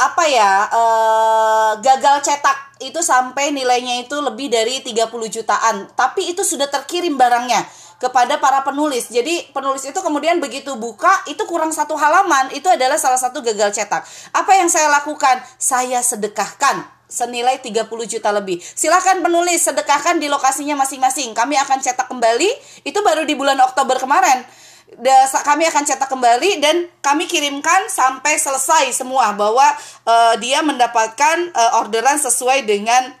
apa 0.00 0.24
ya? 0.32 0.64
eh 0.72 1.70
gagal 1.84 2.24
cetak 2.24 2.80
itu 2.80 3.04
sampai 3.04 3.52
nilainya 3.52 4.00
itu 4.08 4.16
lebih 4.16 4.48
dari 4.48 4.80
30 4.80 5.12
jutaan. 5.28 5.92
Tapi 5.92 6.32
itu 6.32 6.40
sudah 6.40 6.72
terkirim 6.72 7.20
barangnya 7.20 7.68
kepada 8.00 8.40
para 8.40 8.64
penulis. 8.64 9.12
Jadi 9.12 9.52
penulis 9.52 9.84
itu 9.84 10.00
kemudian 10.00 10.40
begitu 10.40 10.72
buka 10.80 11.12
itu 11.28 11.44
kurang 11.44 11.68
satu 11.68 12.00
halaman, 12.00 12.48
itu 12.56 12.64
adalah 12.64 12.96
salah 12.96 13.20
satu 13.20 13.44
gagal 13.44 13.76
cetak. 13.76 14.08
Apa 14.32 14.56
yang 14.56 14.72
saya 14.72 14.88
lakukan? 14.88 15.44
Saya 15.60 16.00
sedekahkan 16.00 16.97
senilai 17.08 17.58
30 17.58 17.88
juta 17.88 18.28
lebih. 18.30 18.60
Silahkan 18.60 19.18
penulis 19.24 19.64
sedekahkan 19.64 20.20
di 20.20 20.28
lokasinya 20.28 20.76
masing-masing. 20.76 21.32
Kami 21.32 21.56
akan 21.56 21.80
cetak 21.80 22.06
kembali. 22.06 22.48
Itu 22.84 23.00
baru 23.00 23.24
di 23.24 23.32
bulan 23.32 23.56
Oktober 23.64 23.96
kemarin. 23.96 24.44
Da- 24.88 25.28
kami 25.44 25.68
akan 25.68 25.84
cetak 25.84 26.08
kembali 26.08 26.64
dan 26.64 26.88
kami 27.04 27.28
kirimkan 27.28 27.92
sampai 27.92 28.40
selesai 28.40 28.92
semua 28.92 29.32
bahwa 29.36 29.64
eh, 30.04 30.34
dia 30.40 30.60
mendapatkan 30.60 31.36
eh, 31.52 31.80
orderan 31.80 32.20
sesuai 32.20 32.68
dengan 32.68 33.12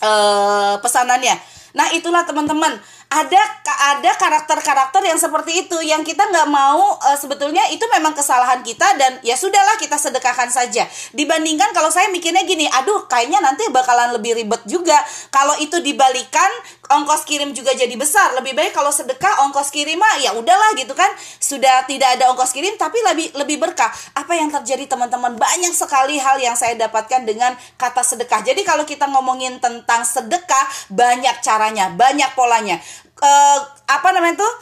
eh, 0.00 0.74
pesanannya. 0.80 1.36
Nah 1.74 1.92
itulah 1.92 2.24
teman-teman 2.24 2.80
ada 3.14 3.42
ada 3.94 4.10
karakter-karakter 4.18 5.06
yang 5.06 5.14
seperti 5.14 5.66
itu 5.66 5.78
yang 5.86 6.02
kita 6.02 6.26
nggak 6.26 6.50
mau 6.50 6.98
eh, 6.98 7.14
sebetulnya 7.14 7.62
itu 7.70 7.86
memang 7.94 8.10
kesalahan 8.10 8.58
kita 8.66 8.98
dan 8.98 9.22
ya 9.22 9.38
sudahlah 9.38 9.78
kita 9.78 9.94
sedekahkan 9.94 10.50
saja. 10.50 10.82
Dibandingkan 11.14 11.70
kalau 11.70 11.94
saya 11.94 12.10
mikirnya 12.10 12.42
gini 12.42 12.66
aduh 12.66 13.06
kayaknya 13.06 13.38
nanti 13.38 13.62
bakalan 13.70 14.18
lebih 14.18 14.34
ribet 14.34 14.66
juga. 14.66 14.98
Kalau 15.30 15.54
itu 15.62 15.78
dibalikan 15.78 16.50
ongkos 17.00 17.26
kirim 17.26 17.50
juga 17.50 17.74
jadi 17.74 17.92
besar. 17.98 18.34
Lebih 18.38 18.54
baik 18.54 18.72
kalau 18.72 18.94
sedekah 18.94 19.46
ongkos 19.48 19.70
kirim 19.74 19.98
mah 19.98 20.20
ya 20.22 20.34
udahlah 20.34 20.74
gitu 20.78 20.94
kan. 20.94 21.10
Sudah 21.42 21.82
tidak 21.84 22.18
ada 22.18 22.30
ongkos 22.30 22.54
kirim 22.54 22.74
tapi 22.78 22.98
lebih 23.02 23.34
lebih 23.34 23.56
berkah. 23.58 23.90
Apa 24.14 24.38
yang 24.38 24.50
terjadi 24.50 24.86
teman-teman? 24.86 25.34
Banyak 25.34 25.74
sekali 25.74 26.16
hal 26.18 26.38
yang 26.38 26.54
saya 26.54 26.78
dapatkan 26.78 27.26
dengan 27.26 27.54
kata 27.76 28.02
sedekah. 28.02 28.46
Jadi 28.46 28.62
kalau 28.62 28.86
kita 28.86 29.10
ngomongin 29.10 29.58
tentang 29.58 30.06
sedekah 30.06 30.66
banyak 30.90 31.42
caranya 31.42 31.90
banyak 31.92 32.30
polanya. 32.38 32.78
Eh, 33.22 33.58
apa 33.90 34.08
namanya 34.10 34.42
tuh? 34.42 34.52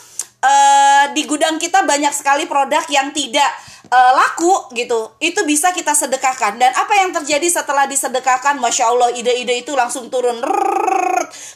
Eh, 0.43 1.05
di 1.15 1.23
gudang 1.23 1.55
kita 1.55 1.87
banyak 1.87 2.11
sekali 2.11 2.51
produk 2.51 2.83
yang 2.91 3.15
tidak 3.15 3.47
eh, 3.93 4.13
laku 4.17 4.73
gitu 4.73 5.13
itu 5.21 5.41
bisa 5.45 5.71
kita 5.77 5.93
sedekahkan. 5.93 6.57
Dan 6.57 6.73
apa 6.73 6.97
yang 6.97 7.13
terjadi 7.13 7.45
setelah 7.53 7.85
disedekahkan? 7.85 8.57
Masya 8.57 8.89
allah 8.89 9.13
ide-ide 9.13 9.61
itu 9.61 9.77
langsung 9.77 10.09
turun. 10.09 10.41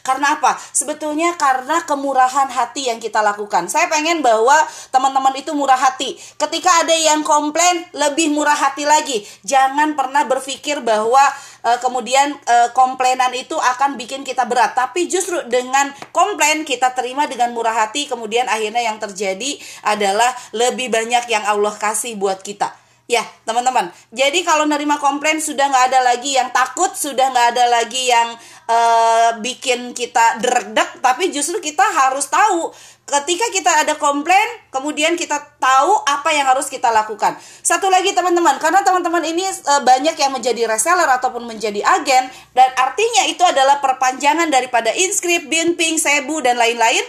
Karena 0.05 0.39
apa? 0.39 0.55
Sebetulnya 0.71 1.35
karena 1.35 1.83
kemurahan 1.83 2.47
hati 2.47 2.89
yang 2.89 3.01
kita 3.01 3.19
lakukan. 3.19 3.67
Saya 3.67 3.91
pengen 3.91 4.23
bahwa 4.23 4.55
teman-teman 4.89 5.35
itu 5.35 5.51
murah 5.51 5.77
hati. 5.77 6.15
Ketika 6.39 6.85
ada 6.85 6.95
yang 6.95 7.21
komplain 7.25 7.85
lebih 7.93 8.31
murah 8.31 8.55
hati 8.55 8.87
lagi. 8.87 9.25
Jangan 9.43 9.93
pernah 9.97 10.23
berpikir 10.25 10.81
bahwa 10.81 11.21
eh, 11.67 11.79
kemudian 11.83 12.31
eh, 12.47 12.69
komplainan 12.71 13.35
itu 13.35 13.59
akan 13.59 13.99
bikin 13.99 14.23
kita 14.23 14.47
berat. 14.47 14.73
Tapi 14.73 15.11
justru 15.11 15.43
dengan 15.51 15.91
komplain 16.15 16.63
kita 16.63 16.95
terima 16.95 17.27
dengan 17.27 17.51
murah 17.51 17.75
hati. 17.75 18.07
Kemudian 18.07 18.47
akhirnya 18.47 18.87
yang 18.87 18.97
terjadi 18.97 19.59
adalah 19.83 20.31
lebih 20.55 20.87
banyak 20.87 21.27
yang 21.27 21.43
Allah 21.43 21.75
kasih 21.75 22.15
buat 22.15 22.39
kita 22.39 22.86
Ya, 23.07 23.23
teman-teman. 23.47 23.87
Jadi 24.11 24.43
kalau 24.43 24.67
nerima 24.67 24.99
komplain 24.99 25.39
sudah 25.39 25.71
nggak 25.71 25.95
ada 25.95 26.11
lagi 26.11 26.35
yang 26.35 26.51
takut, 26.51 26.91
sudah 26.91 27.31
nggak 27.31 27.55
ada 27.55 27.65
lagi 27.71 28.11
yang 28.11 28.35
eh, 28.67 29.29
bikin 29.39 29.95
kita 29.95 30.43
deg 30.43 30.99
tapi 30.99 31.31
justru 31.31 31.63
kita 31.63 31.87
harus 31.87 32.27
tahu 32.27 32.67
ketika 33.07 33.47
kita 33.55 33.71
ada 33.87 33.95
komplain, 33.95 34.59
kemudian 34.67 35.15
kita 35.15 35.39
tahu 35.39 36.03
apa 36.03 36.35
yang 36.35 36.51
harus 36.51 36.67
kita 36.67 36.91
lakukan. 36.91 37.39
Satu 37.63 37.87
lagi 37.87 38.11
teman-teman, 38.11 38.59
karena 38.59 38.83
teman-teman 38.83 39.23
ini 39.23 39.47
eh, 39.47 39.81
banyak 39.87 40.19
yang 40.19 40.35
menjadi 40.35 40.67
reseller 40.67 41.07
ataupun 41.07 41.47
menjadi 41.47 41.79
agen 41.87 42.27
dan 42.51 42.69
artinya 42.75 43.23
itu 43.31 43.39
adalah 43.39 43.79
perpanjangan 43.79 44.51
daripada 44.51 44.91
inskrip, 44.91 45.47
binping, 45.47 45.95
sebu 45.95 46.43
dan 46.43 46.59
lain-lain. 46.59 47.07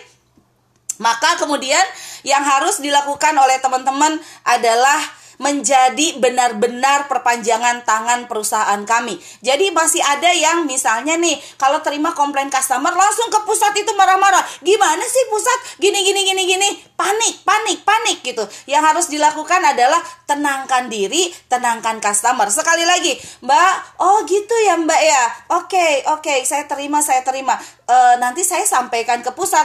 Maka 1.02 1.42
kemudian 1.42 1.82
yang 2.22 2.42
harus 2.46 2.78
dilakukan 2.78 3.34
oleh 3.34 3.58
teman-teman 3.58 4.18
adalah 4.46 5.17
menjadi 5.38 6.18
benar-benar 6.18 7.06
perpanjangan 7.06 7.86
tangan 7.86 8.26
perusahaan 8.26 8.82
kami. 8.82 9.16
Jadi 9.40 9.70
masih 9.70 10.02
ada 10.02 10.34
yang 10.34 10.66
misalnya 10.66 11.14
nih, 11.14 11.38
kalau 11.56 11.78
terima 11.80 12.10
komplain 12.12 12.50
customer 12.50 12.90
langsung 12.90 13.30
ke 13.30 13.38
pusat 13.46 13.72
itu 13.78 13.94
marah-marah. 13.94 14.42
Gimana 14.60 15.02
sih 15.06 15.24
pusat? 15.30 15.78
Gini 15.78 16.02
gini 16.02 16.26
gini 16.26 16.42
gini. 16.44 16.68
Panik, 16.98 17.46
panik, 17.46 17.86
panik 17.86 18.18
gitu. 18.26 18.42
Yang 18.66 18.82
harus 18.82 19.06
dilakukan 19.06 19.62
adalah 19.62 20.02
tenangkan 20.26 20.90
diri, 20.90 21.30
tenangkan 21.46 22.02
customer. 22.02 22.50
Sekali 22.50 22.82
lagi, 22.82 23.14
Mbak, 23.46 24.02
oh 24.02 24.26
gitu 24.26 24.54
ya 24.66 24.74
Mbak 24.74 25.00
ya. 25.06 25.24
Oke, 25.62 26.02
oke, 26.10 26.42
saya 26.42 26.66
terima, 26.66 26.98
saya 26.98 27.22
terima. 27.22 27.54
Eh, 27.86 28.14
nanti 28.18 28.42
saya 28.42 28.66
sampaikan 28.66 29.22
ke 29.22 29.30
pusat 29.32 29.64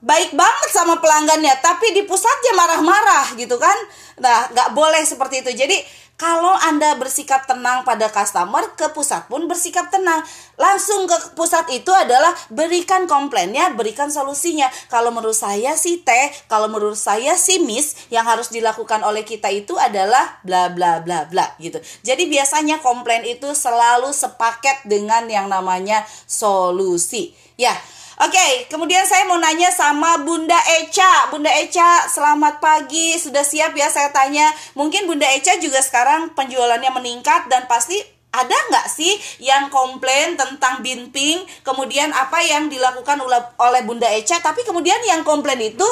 baik 0.00 0.32
banget 0.32 0.70
sama 0.72 0.96
pelanggannya 0.96 1.60
tapi 1.60 1.92
di 1.92 2.08
pusatnya 2.08 2.52
marah-marah 2.56 3.36
gitu 3.36 3.60
kan. 3.60 3.76
Nah 4.20 4.48
nggak 4.52 4.72
boleh 4.72 5.04
seperti 5.04 5.44
itu. 5.44 5.52
Jadi 5.52 5.76
kalau 6.20 6.52
anda 6.52 7.00
bersikap 7.00 7.48
tenang 7.48 7.80
pada 7.80 8.12
customer 8.12 8.76
ke 8.76 8.92
pusat 8.92 9.24
pun 9.32 9.48
bersikap 9.48 9.88
tenang 9.88 10.20
langsung 10.60 11.08
ke 11.08 11.32
pusat 11.32 11.64
itu 11.72 11.88
adalah 11.88 12.36
berikan 12.52 13.08
komplainnya 13.08 13.72
berikan 13.72 14.12
solusinya 14.12 14.68
kalau 14.92 15.08
menurut 15.08 15.32
saya 15.32 15.72
sih 15.80 16.04
teh 16.04 16.28
kalau 16.52 16.68
menurut 16.68 17.00
saya 17.00 17.32
sih 17.40 17.64
miss 17.64 17.96
yang 18.12 18.28
harus 18.28 18.52
dilakukan 18.52 19.00
oleh 19.00 19.24
kita 19.24 19.48
itu 19.48 19.80
adalah 19.80 20.36
bla 20.44 20.68
bla 20.68 21.00
bla 21.00 21.24
bla 21.24 21.56
gitu 21.56 21.80
jadi 22.04 22.28
biasanya 22.28 22.84
komplain 22.84 23.24
itu 23.24 23.48
selalu 23.56 24.12
sepaket 24.12 24.84
dengan 24.84 25.24
yang 25.32 25.48
namanya 25.48 26.04
solusi 26.28 27.32
ya 27.56 27.72
Oke, 28.20 28.68
kemudian 28.68 29.08
saya 29.08 29.24
mau 29.24 29.40
nanya 29.40 29.72
sama 29.72 30.20
Bunda 30.20 30.60
Eca. 30.76 31.32
Bunda 31.32 31.48
Eca, 31.56 32.04
selamat 32.04 32.60
pagi. 32.60 33.16
Sudah 33.16 33.40
siap 33.40 33.72
ya 33.72 33.88
saya 33.88 34.12
tanya. 34.12 34.44
Mungkin 34.76 35.08
Bunda 35.08 35.24
Eca 35.24 35.56
juga 35.56 35.80
sekarang 35.80 36.36
penjualannya 36.36 36.92
meningkat 36.92 37.48
dan 37.48 37.64
pasti 37.64 38.19
ada 38.30 38.54
nggak 38.70 38.86
sih 38.86 39.10
yang 39.42 39.66
komplain 39.74 40.38
tentang 40.38 40.86
binping? 40.86 41.42
Kemudian 41.66 42.14
apa 42.14 42.38
yang 42.46 42.70
dilakukan 42.70 43.18
oleh 43.58 43.82
Bunda 43.82 44.06
Eca? 44.06 44.38
Tapi 44.38 44.62
kemudian 44.62 45.02
yang 45.02 45.26
komplain 45.26 45.58
itu 45.58 45.86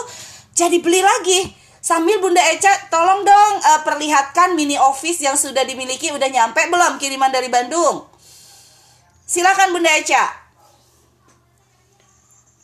jadi 0.54 0.78
beli 0.78 1.02
lagi. 1.02 1.50
Sambil 1.83 2.23
Bunda 2.23 2.42
Eca, 2.42 2.71
tolong 2.90 3.26
dong 3.26 3.52
uh, 3.62 3.80
perlihatkan 3.83 4.54
mini 4.54 4.78
office 4.78 5.23
yang 5.23 5.35
sudah 5.35 5.62
dimiliki 5.66 6.11
udah 6.14 6.26
nyampe 6.30 6.62
belum 6.71 6.99
kiriman 6.99 7.30
dari 7.30 7.50
Bandung? 7.50 8.07
Silakan 9.26 9.75
Bunda 9.75 9.90
Eca. 9.99 10.49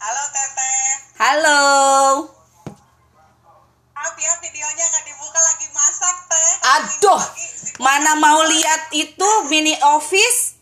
halo 0.04 0.24
teteh 0.36 0.88
Halo. 1.16 1.60
maaf 3.96 4.14
ya 4.20 4.32
videonya 4.44 4.84
nggak 4.84 5.04
dibuka 5.08 5.40
lagi 5.40 5.66
masak 5.72 6.16
teh 6.28 6.50
Aduh, 6.76 7.20
mana 7.82 8.14
mau 8.18 8.40
lihat 8.46 8.94
itu 8.94 9.30
mini 9.50 9.74
office? 9.82 10.54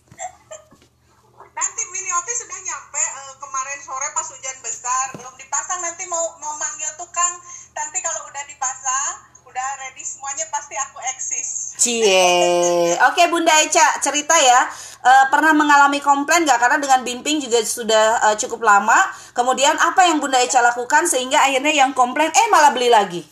nanti 1.52 1.82
mini 1.94 2.10
office 2.16 2.42
sudah 2.42 2.58
nyampe 2.64 2.98
eh, 2.98 3.32
kemarin 3.38 3.78
sore 3.84 4.08
pas 4.16 4.26
hujan 4.26 4.56
besar 4.64 5.14
belum 5.14 5.34
dipasang 5.38 5.78
nanti 5.84 6.08
mau 6.10 6.34
mau 6.42 6.58
manggil 6.58 6.90
tukang 6.98 7.38
nanti 7.76 8.02
kalau 8.02 8.26
udah 8.26 8.42
dipasang 8.50 9.14
udah 9.46 9.68
ready 9.84 10.02
semuanya 10.02 10.48
pasti 10.50 10.74
aku 10.74 10.98
eksis 11.12 11.62
Cie. 11.82 12.94
Oke 13.10 13.26
Bunda 13.26 13.50
Eca, 13.58 13.98
cerita 13.98 14.38
ya. 14.38 14.70
Eh, 15.02 15.24
pernah 15.34 15.50
mengalami 15.50 15.98
komplain 15.98 16.46
nggak? 16.46 16.62
Karena 16.62 16.78
dengan 16.78 17.02
bimbing 17.02 17.42
juga 17.42 17.58
sudah 17.58 18.22
eh, 18.30 18.36
cukup 18.38 18.62
lama. 18.62 19.10
Kemudian 19.34 19.74
apa 19.82 20.06
yang 20.06 20.22
Bunda 20.22 20.38
Eca 20.38 20.62
lakukan 20.62 21.10
sehingga 21.10 21.42
akhirnya 21.42 21.74
yang 21.74 21.90
komplain 21.90 22.30
eh 22.30 22.46
malah 22.54 22.70
beli 22.70 22.86
lagi? 22.86 23.26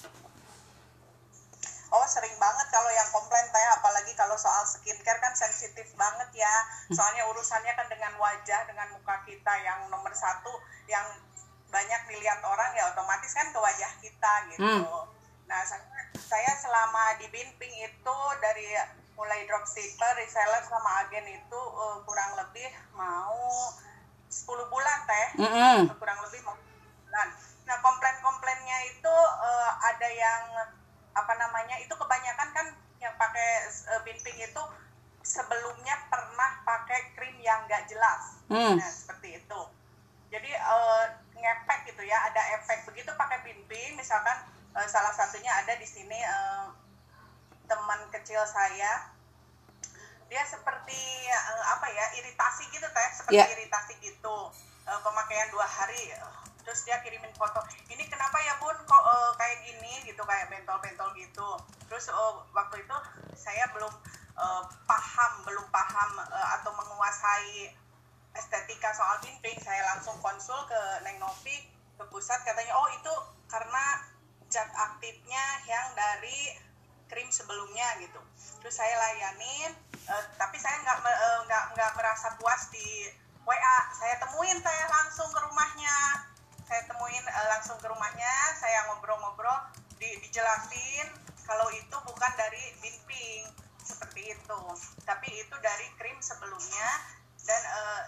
Sering 2.10 2.34
banget 2.42 2.66
kalau 2.74 2.90
yang 2.90 3.06
komplain 3.14 3.46
teh 3.54 3.66
apalagi 3.78 4.10
kalau 4.18 4.34
soal 4.34 4.66
skincare 4.66 5.22
kan 5.22 5.30
sensitif 5.38 5.86
banget 5.94 6.42
ya. 6.42 6.54
Soalnya 6.90 7.30
urusannya 7.30 7.70
kan 7.78 7.86
dengan 7.86 8.18
wajah 8.18 8.66
dengan 8.66 8.90
muka 8.98 9.22
kita 9.22 9.52
yang 9.62 9.86
nomor 9.86 10.10
satu 10.10 10.50
yang 10.90 11.06
banyak 11.70 12.02
dilihat 12.10 12.42
orang 12.42 12.74
ya 12.74 12.90
otomatis 12.90 13.30
kan 13.30 13.46
ke 13.54 13.58
wajah 13.62 13.92
kita 14.02 14.32
gitu. 14.50 14.90
Nah 15.46 15.62
saya, 16.18 16.52
selama 16.58 17.18
di 17.22 17.30
Binping 17.30 17.74
itu 17.78 18.18
dari 18.42 18.74
mulai 19.14 19.46
dropshipper 19.46 20.18
reseller 20.18 20.62
sama 20.66 21.06
agen 21.06 21.26
itu 21.30 21.60
eh, 21.62 21.98
kurang 22.02 22.30
lebih 22.38 22.70
mau 22.98 23.70
10 24.30 24.46
bulan 24.66 24.98
teh. 25.06 25.26
Mm-mm. 25.42 25.78
kurang 25.98 26.18
lebih 26.26 26.42
mau 26.42 26.54
10 26.58 27.06
bulan. 27.06 27.28
Nah 27.70 27.76
komplain-komplainnya 27.86 28.78
itu 28.90 29.14
uh, 29.38 29.70
ada 29.78 30.08
yang 30.10 30.42
apa 31.20 31.36
namanya 31.36 31.76
itu 31.80 31.92
kebanyakan 31.92 32.48
kan 32.56 32.66
yang 33.00 33.14
pakai 33.16 33.68
uh, 33.92 34.00
binping 34.04 34.36
itu 34.40 34.62
sebelumnya 35.20 35.94
pernah 36.08 36.64
pakai 36.64 37.12
krim 37.16 37.36
yang 37.40 37.64
nggak 37.68 37.88
jelas. 37.88 38.40
Hmm. 38.48 38.76
nah 38.76 38.90
seperti 38.90 39.40
itu. 39.40 39.60
Jadi 40.30 40.50
uh, 40.56 41.04
ngepek 41.36 41.92
gitu 41.92 42.02
ya 42.04 42.18
ada 42.28 42.42
efek. 42.60 42.88
Begitu 42.88 43.10
pakai 43.16 43.44
binping 43.44 43.96
misalkan 43.96 44.36
uh, 44.76 44.86
salah 44.88 45.12
satunya 45.12 45.50
ada 45.60 45.76
di 45.76 45.86
sini 45.86 46.18
uh, 46.24 46.72
teman 47.68 48.00
kecil 48.12 48.40
saya. 48.48 49.12
Dia 50.30 50.42
seperti 50.46 51.00
uh, 51.30 51.64
apa 51.78 51.86
ya 51.90 52.06
iritasi 52.20 52.68
gitu 52.72 52.86
teh. 52.86 53.08
Seperti 53.12 53.38
yeah. 53.38 53.48
iritasi 53.48 53.98
gitu. 54.00 54.36
Uh, 54.88 55.00
pemakaian 55.04 55.46
dua 55.52 55.66
hari 55.68 56.10
terus 56.70 56.86
dia 56.86 57.02
kirimin 57.02 57.34
foto 57.34 57.58
ini 57.90 58.06
kenapa 58.06 58.38
ya 58.46 58.54
bun? 58.62 58.78
Kok 58.86 59.02
uh, 59.02 59.34
kayak 59.34 59.66
gini? 59.66 60.06
Gitu 60.06 60.22
kayak 60.22 60.54
bentol-bentol 60.54 61.10
gitu. 61.18 61.58
Terus 61.90 62.14
uh, 62.14 62.46
waktu 62.54 62.86
itu 62.86 62.96
saya 63.34 63.66
belum 63.74 63.90
uh, 64.38 64.62
paham 64.86 65.32
belum 65.42 65.66
paham 65.74 66.10
uh, 66.22 66.48
atau 66.62 66.70
menguasai 66.78 67.74
estetika 68.38 68.94
soal 68.94 69.18
pimping 69.18 69.58
saya 69.58 69.82
langsung 69.90 70.14
konsul 70.22 70.62
ke 70.70 70.78
Neng 71.02 71.18
Novi 71.18 71.58
ke 71.98 72.06
pusat. 72.06 72.38
Katanya 72.46 72.78
oh 72.78 72.86
itu 72.94 73.14
karena 73.50 74.06
zat 74.46 74.70
aktifnya 74.70 75.42
yang 75.66 75.90
dari 75.98 76.54
krim 77.10 77.26
sebelumnya 77.34 77.98
gitu. 77.98 78.22
Terus 78.62 78.78
saya 78.78 78.94
layanin 78.94 79.74
uh, 80.06 80.22
tapi 80.38 80.54
saya 80.62 80.78
nggak 80.86 81.02
nggak 81.02 81.64
uh, 81.66 81.70
nggak 81.74 81.90
merasa 81.98 82.38
puas 82.38 82.70
di 82.70 83.10
WA 83.42 83.78
saya 83.98 84.14
temuin 84.22 84.62
saya 84.62 84.86
langsung 84.86 85.26
ke 85.34 85.40
rumahnya 85.42 86.29
saya 86.70 86.86
temuin 86.86 87.26
uh, 87.26 87.46
langsung 87.50 87.74
ke 87.82 87.86
rumahnya 87.90 88.30
saya 88.54 88.86
ngobrol-ngobrol 88.86 89.58
di, 89.98 90.06
dijelasin 90.22 91.10
kalau 91.42 91.66
itu 91.74 91.96
bukan 92.06 92.32
dari 92.38 92.62
binping 92.78 93.42
seperti 93.82 94.38
itu 94.38 94.62
tapi 95.02 95.34
itu 95.34 95.56
dari 95.58 95.90
krim 95.98 96.14
sebelumnya 96.22 96.88
dan 97.42 97.62
uh, 97.74 98.02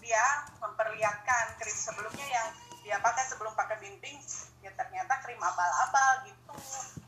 dia 0.00 0.24
memperlihatkan 0.64 1.60
krim 1.60 1.76
sebelumnya 1.76 2.24
yang 2.24 2.48
dia 2.80 2.96
pakai 3.04 3.28
sebelum 3.28 3.52
pakai 3.52 3.76
binping 3.84 4.16
ya 4.64 4.72
ternyata 4.80 5.20
krim 5.20 5.36
abal-abal 5.36 6.24
gitu 6.24 6.56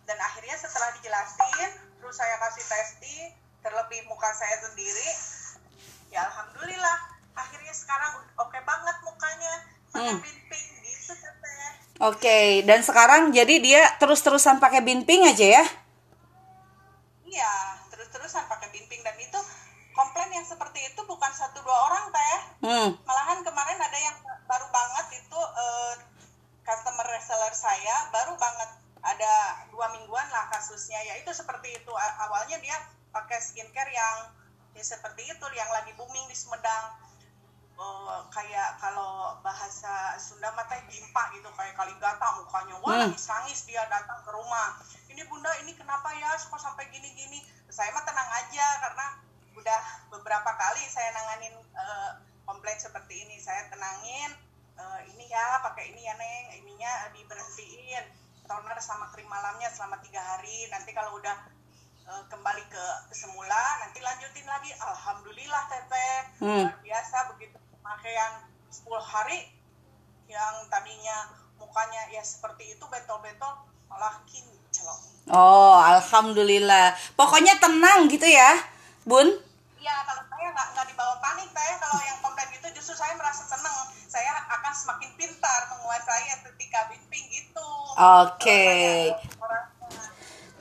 dan 0.05 0.21
akhirnya 0.21 0.61
setelah 0.61 0.93
dijelasin 1.01 1.73
terus 2.05 2.21
saya 2.21 2.37
kasih 2.37 2.69
testi 2.69 3.17
terlebih 3.65 4.05
muka 4.13 4.29
saya 4.37 4.61
sendiri 4.61 5.09
ya 6.13 6.29
alhamdulillah 6.29 7.17
akhirnya 7.33 7.73
sekarang 7.73 8.29
oke 8.37 8.53
okay 8.53 8.61
banget 8.61 8.97
mukanya 9.09 9.55
pakai 9.89 10.13
hmm. 10.13 10.21
binping 10.21 10.72
Oke, 12.03 12.27
okay. 12.27 12.47
dan 12.67 12.83
sekarang 12.83 13.31
jadi 13.31 13.63
dia 13.63 13.83
terus-terusan 14.03 14.59
pakai 14.59 14.83
binping 14.83 15.23
aja 15.23 15.63
ya? 15.63 15.65
Iya, 17.23 17.55
terus-terusan 17.95 18.51
pakai 18.51 18.75
binping 18.75 19.07
dan 19.07 19.15
itu 19.23 19.39
komplain 19.95 20.35
yang 20.35 20.43
seperti 20.43 20.83
itu 20.83 20.99
bukan 21.07 21.31
satu 21.31 21.63
dua 21.63 21.79
orang 21.87 22.05
teh. 22.11 22.39
Hmm. 22.67 22.89
Malahan 23.07 23.47
kemarin 23.47 23.79
ada 23.79 23.99
yang 24.03 24.19
baru 24.51 24.67
banget 24.75 25.23
itu 25.23 25.39
uh, 25.39 25.95
customer 26.67 27.07
reseller 27.07 27.55
saya 27.55 28.11
baru 28.11 28.35
banget 28.35 28.71
ada 29.03 29.35
dua 29.71 29.91
mingguan 29.95 30.27
lah 30.31 30.51
kasusnya 30.51 30.99
ya 31.07 31.19
itu 31.19 31.31
seperti 31.35 31.75
itu 31.75 31.93
awalnya 31.95 32.59
dia 32.63 32.83
pakai 33.11 33.39
skincare 33.43 33.91
yang 33.91 34.31
ya 34.75 34.83
seperti 34.83 35.27
itu 35.27 35.47
yang 35.55 35.71
lagi 35.75 35.95
booming 35.99 36.27
di 36.31 36.35
Sumedang 36.39 37.02
uh, 37.79 38.21
kayak 38.29 38.77
kalau 38.81 39.37
bahasa 39.41 40.17
Sunda 40.21 40.53
mah 40.53 40.67
teh 40.69 40.81
bimpa 40.89 41.33
gitu 41.37 41.49
kayak 41.57 41.75
kali 41.77 41.95
gata 41.97 42.41
mukanya. 42.41 42.77
Wah 42.83 43.09
hmm. 43.09 43.17
nangis 43.17 43.65
dia 43.65 43.85
datang 43.89 44.21
ke 44.25 44.31
rumah. 44.33 44.81
Ini 45.09 45.23
bunda 45.29 45.51
ini 45.65 45.73
kenapa 45.77 46.13
ya? 46.17 46.33
Kok 46.37 46.61
sampai 46.61 46.89
gini-gini? 46.93 47.41
Saya 47.73 47.93
mah 47.97 48.05
tenang 48.05 48.29
aja 48.29 48.67
karena 48.89 49.07
udah 49.53 49.83
beberapa 50.09 50.51
kali 50.57 50.83
saya 50.89 51.13
nanganin 51.13 51.55
uh, 51.77 52.11
komplain 52.49 52.77
seperti 52.81 53.25
ini. 53.29 53.37
Saya 53.41 53.69
tenangin 53.69 54.31
uh, 54.77 55.01
ini 55.09 55.29
ya 55.29 55.61
pakai 55.65 55.93
ini 55.93 56.03
ya 56.05 56.15
neng. 56.17 56.47
Ininya 56.65 57.13
diberhentiin. 57.17 58.05
Toner 58.43 58.79
sama 58.83 59.09
krim 59.15 59.29
malamnya 59.31 59.71
selama 59.73 60.03
tiga 60.03 60.21
hari. 60.21 60.69
Nanti 60.69 60.91
kalau 60.93 61.17
udah 61.17 61.37
uh, 62.09 62.25
kembali 62.29 62.65
ke 62.69 62.85
semula 63.15 63.85
nanti 63.85 64.01
lanjutin 64.01 64.45
lagi. 64.49 64.73
Alhamdulillah 64.77 65.63
teteh. 65.71 66.17
Hmm. 66.43 66.67
luar 66.67 66.81
biasa 66.83 67.17
begitu 67.37 67.62
pakaian 67.93 68.33
10 68.73 68.89
hari 69.05 69.53
yang 70.25 70.65
tadinya 70.73 71.29
mukanya 71.61 72.09
ya 72.09 72.25
seperti 72.25 72.73
itu 72.73 72.85
bentol-bentol 72.89 73.69
malah 73.93 74.25
kinclong. 74.25 75.03
Oh, 75.29 75.77
alhamdulillah. 75.77 76.97
Pokoknya 77.13 77.61
tenang 77.61 78.09
gitu 78.09 78.25
ya, 78.25 78.57
Bun? 79.05 79.29
Iya, 79.77 79.97
kalau 80.09 80.25
saya 80.25 80.49
nggak 80.57 80.69
nggak 80.73 80.87
dibawa 80.89 81.15
panik, 81.21 81.49
saya 81.53 81.77
kalau 81.77 82.01
yang 82.01 82.19
komplain 82.25 82.49
gitu 82.57 82.67
justru 82.81 82.97
saya 82.97 83.13
merasa 83.21 83.45
senang. 83.45 83.77
Saya 84.09 84.33
akan 84.49 84.73
semakin 84.73 85.11
pintar 85.21 85.61
menguasai 85.77 86.33
estetika 86.33 86.89
bimbing 86.89 87.29
gitu. 87.29 87.69
Oke. 87.93 88.41
Okay. 88.41 89.13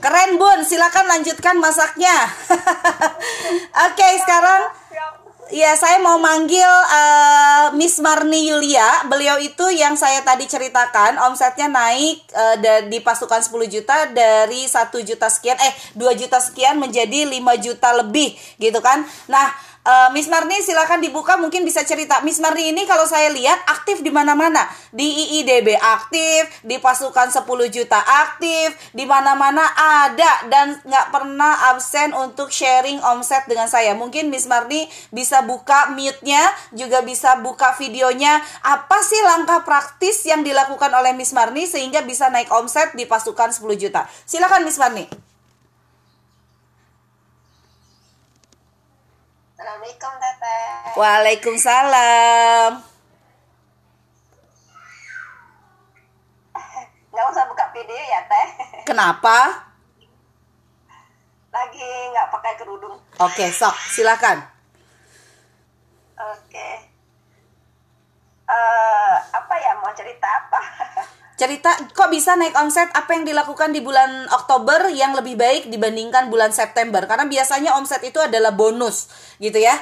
Keren 0.01 0.41
Bun, 0.41 0.65
silakan 0.65 1.05
lanjutkan 1.07 1.55
masaknya. 1.61 2.25
Oke, 3.87 3.95
okay, 3.95 4.13
sekarang 4.19 4.80
Ya, 5.51 5.75
saya 5.75 5.99
mau 5.99 6.15
manggil 6.15 6.63
uh, 6.63 7.75
Miss 7.75 7.99
Marni 7.99 8.47
Yulia. 8.47 9.03
Beliau 9.11 9.35
itu 9.35 9.67
yang 9.75 9.99
saya 9.99 10.23
tadi 10.23 10.47
ceritakan, 10.47 11.19
omsetnya 11.27 11.67
naik 11.67 12.23
uh, 12.31 12.55
di 12.87 13.03
pasukan 13.03 13.43
10 13.43 13.67
juta 13.67 14.07
dari 14.15 14.63
1 14.63 14.87
juta 15.03 15.27
sekian 15.27 15.59
eh 15.59 15.75
2 15.99 16.07
juta 16.15 16.39
sekian 16.39 16.79
menjadi 16.79 17.27
5 17.27 17.67
juta 17.67 17.89
lebih 17.99 18.31
gitu 18.63 18.79
kan. 18.79 19.03
Nah, 19.27 19.51
Uh, 19.81 20.13
Miss 20.13 20.29
Marni 20.29 20.61
silakan 20.61 21.01
dibuka 21.01 21.41
mungkin 21.41 21.65
bisa 21.65 21.81
cerita. 21.81 22.21
Miss 22.21 22.37
Marni 22.37 22.69
ini 22.69 22.85
kalau 22.85 23.09
saya 23.09 23.33
lihat 23.33 23.65
aktif 23.65 24.05
di 24.05 24.13
mana-mana. 24.13 24.69
Di 24.93 25.09
IIDB 25.09 25.73
aktif, 25.73 26.61
di 26.61 26.77
pasukan 26.77 27.33
10 27.33 27.41
juta 27.73 27.97
aktif, 27.97 28.77
di 28.93 29.09
mana-mana 29.09 29.65
ada 29.73 30.45
dan 30.53 30.77
nggak 30.85 31.07
pernah 31.09 31.73
absen 31.73 32.13
untuk 32.13 32.53
sharing 32.53 33.01
omset 33.01 33.49
dengan 33.49 33.65
saya. 33.65 33.97
Mungkin 33.97 34.29
Miss 34.29 34.45
Marni 34.45 34.85
bisa 35.09 35.41
buka 35.41 35.89
mute-nya, 35.97 36.45
juga 36.77 37.01
bisa 37.01 37.41
buka 37.41 37.73
videonya. 37.81 38.37
Apa 38.61 39.01
sih 39.01 39.17
langkah 39.25 39.65
praktis 39.65 40.21
yang 40.29 40.45
dilakukan 40.45 40.93
oleh 40.93 41.17
Miss 41.17 41.33
Marni 41.33 41.65
sehingga 41.65 42.05
bisa 42.05 42.29
naik 42.29 42.53
omset 42.53 42.93
di 42.93 43.09
pasukan 43.09 43.49
10 43.49 43.65
juta? 43.81 44.05
Silakan 44.29 44.61
Miss 44.61 44.77
Marni. 44.77 45.30
Assalamualaikum 49.61 50.13
Teteh. 50.17 50.97
Waalaikumsalam. 50.97 52.81
Nggak 57.13 57.25
usah 57.29 57.45
buka 57.45 57.69
video 57.69 57.93
ya 57.93 58.25
Teh. 58.25 58.49
Kenapa? 58.89 59.69
Lagi 61.53 61.89
nggak 62.09 62.33
pakai 62.33 62.57
kerudung. 62.57 62.97
Oke, 63.21 63.53
sok 63.53 63.77
silakan. 63.93 64.41
Oke. 66.17 66.69
Uh, 68.49 69.13
apa 69.29 69.55
ya 69.61 69.77
mau 69.77 69.93
cerita 69.93 70.25
apa? 70.25 70.57
cerita 71.41 71.73
kok 71.97 72.13
bisa 72.13 72.37
naik 72.37 72.53
omset 72.53 72.93
apa 72.93 73.17
yang 73.17 73.25
dilakukan 73.25 73.73
di 73.73 73.81
bulan 73.81 74.29
Oktober 74.29 74.93
yang 74.93 75.17
lebih 75.17 75.33
baik 75.33 75.73
dibandingkan 75.73 76.29
bulan 76.29 76.53
September? 76.53 77.01
Karena 77.09 77.25
biasanya 77.25 77.81
omset 77.81 78.05
itu 78.05 78.21
adalah 78.21 78.53
bonus 78.53 79.09
gitu 79.41 79.57
ya. 79.57 79.73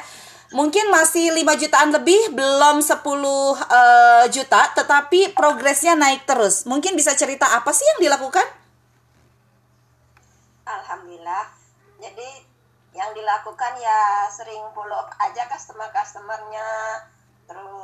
Mungkin 0.55 0.87
masih 0.87 1.35
5 1.35 1.61
jutaan 1.61 1.91
lebih 1.91 2.31
belum 2.31 2.79
10 2.79 2.95
uh, 2.95 3.53
eh, 3.59 4.25
juta 4.31 4.71
tetapi 4.71 5.35
progresnya 5.35 5.99
naik 5.99 6.23
terus. 6.23 6.63
Mungkin 6.63 6.95
bisa 6.95 7.11
cerita 7.19 7.51
apa 7.51 7.75
sih 7.75 7.83
yang 7.83 8.07
dilakukan? 8.07 8.47
Alhamdulillah. 10.63 11.43
Jadi 11.99 12.29
yang 12.95 13.11
dilakukan 13.11 13.75
ya 13.83 14.31
sering 14.31 14.63
follow 14.71 14.95
up 14.95 15.11
aja 15.19 15.43
customer 15.51 15.91
customernya 15.91 16.67
terus 17.45 17.78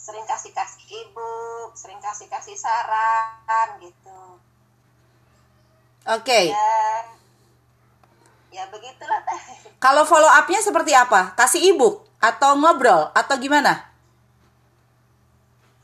sering 0.00 0.24
kasih 0.24 0.48
kasih 0.56 0.80
ibu 0.88 1.32
sering 1.76 2.00
kasih 2.00 2.24
kasih 2.32 2.56
saran 2.56 3.76
gitu. 3.84 4.40
Oke. 6.08 6.24
Okay. 6.24 6.44
ya, 6.48 6.72
ya 8.48 8.64
begitulah. 8.72 9.20
Teh 9.28 9.40
kalau 9.84 10.08
follow 10.08 10.32
upnya 10.32 10.64
seperti 10.64 10.96
apa? 10.96 11.36
Kasih 11.36 11.76
ibu 11.76 12.00
atau 12.16 12.56
ngobrol 12.56 13.12
atau 13.12 13.36
gimana? 13.36 13.92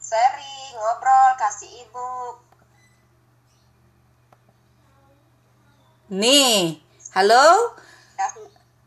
Sering 0.00 0.72
ngobrol 0.80 1.28
kasih 1.36 1.70
ibu. 1.84 2.08
Nih 6.16 6.80
halo? 7.12 7.76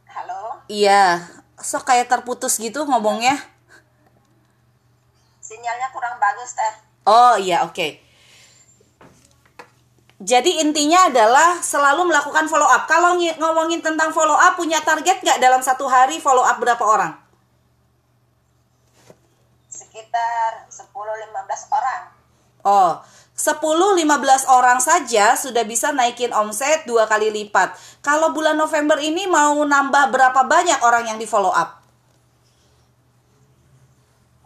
Halo? 0.09 0.65
Iya 0.65 1.21
sok 1.59 1.91
kayak 1.91 2.09
terputus 2.09 2.57
gitu 2.57 2.87
ngomongnya 2.87 3.35
sinyalnya 5.49 5.89
kurang 5.89 6.21
bagus 6.21 6.53
teh 6.53 6.73
oh 7.09 7.33
iya 7.41 7.65
oke 7.65 7.73
okay. 7.73 7.91
Jadi 10.19 10.59
intinya 10.59 11.07
adalah 11.07 11.63
selalu 11.63 12.11
melakukan 12.11 12.51
follow 12.51 12.67
up. 12.67 12.91
Kalau 12.91 13.15
ngomongin 13.15 13.79
tentang 13.79 14.11
follow 14.11 14.35
up, 14.35 14.59
punya 14.59 14.83
target 14.83 15.23
nggak 15.23 15.39
dalam 15.39 15.63
satu 15.63 15.87
hari 15.87 16.19
follow 16.19 16.43
up 16.43 16.59
berapa 16.59 16.83
orang? 16.83 17.15
Sekitar 19.71 20.67
10-15 20.67 20.91
orang. 21.71 22.01
Oh, 22.67 22.99
10-15 23.39 24.03
orang 24.51 24.83
saja 24.83 25.39
sudah 25.39 25.63
bisa 25.63 25.95
naikin 25.95 26.35
omset 26.35 26.83
dua 26.83 27.07
kali 27.07 27.31
lipat. 27.31 27.71
Kalau 28.03 28.35
bulan 28.35 28.59
November 28.59 28.99
ini 28.99 29.23
mau 29.23 29.55
nambah 29.63 30.11
berapa 30.11 30.43
banyak 30.43 30.83
orang 30.83 31.15
yang 31.15 31.17
di 31.17 31.23
follow 31.23 31.55
up? 31.55 31.78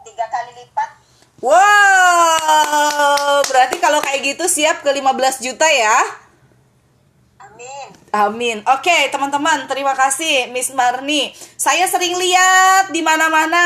Tiga 0.04 0.26
kali 0.28 0.52
lipat. 0.60 0.90
Wow, 1.44 3.44
berarti 3.52 3.76
kalau 3.84 4.00
kayak 4.00 4.36
gitu 4.36 4.48
siap 4.48 4.80
ke 4.80 4.90
15 4.92 5.44
juta 5.44 5.68
ya? 5.68 6.00
Amin. 7.40 7.88
Amin. 8.14 8.58
Oke, 8.68 9.12
teman-teman, 9.12 9.68
terima 9.68 9.92
kasih 9.92 10.52
Miss 10.56 10.72
Marni. 10.72 11.36
Saya 11.60 11.84
sering 11.92 12.16
lihat 12.16 12.96
di 12.96 13.04
mana-mana 13.04 13.64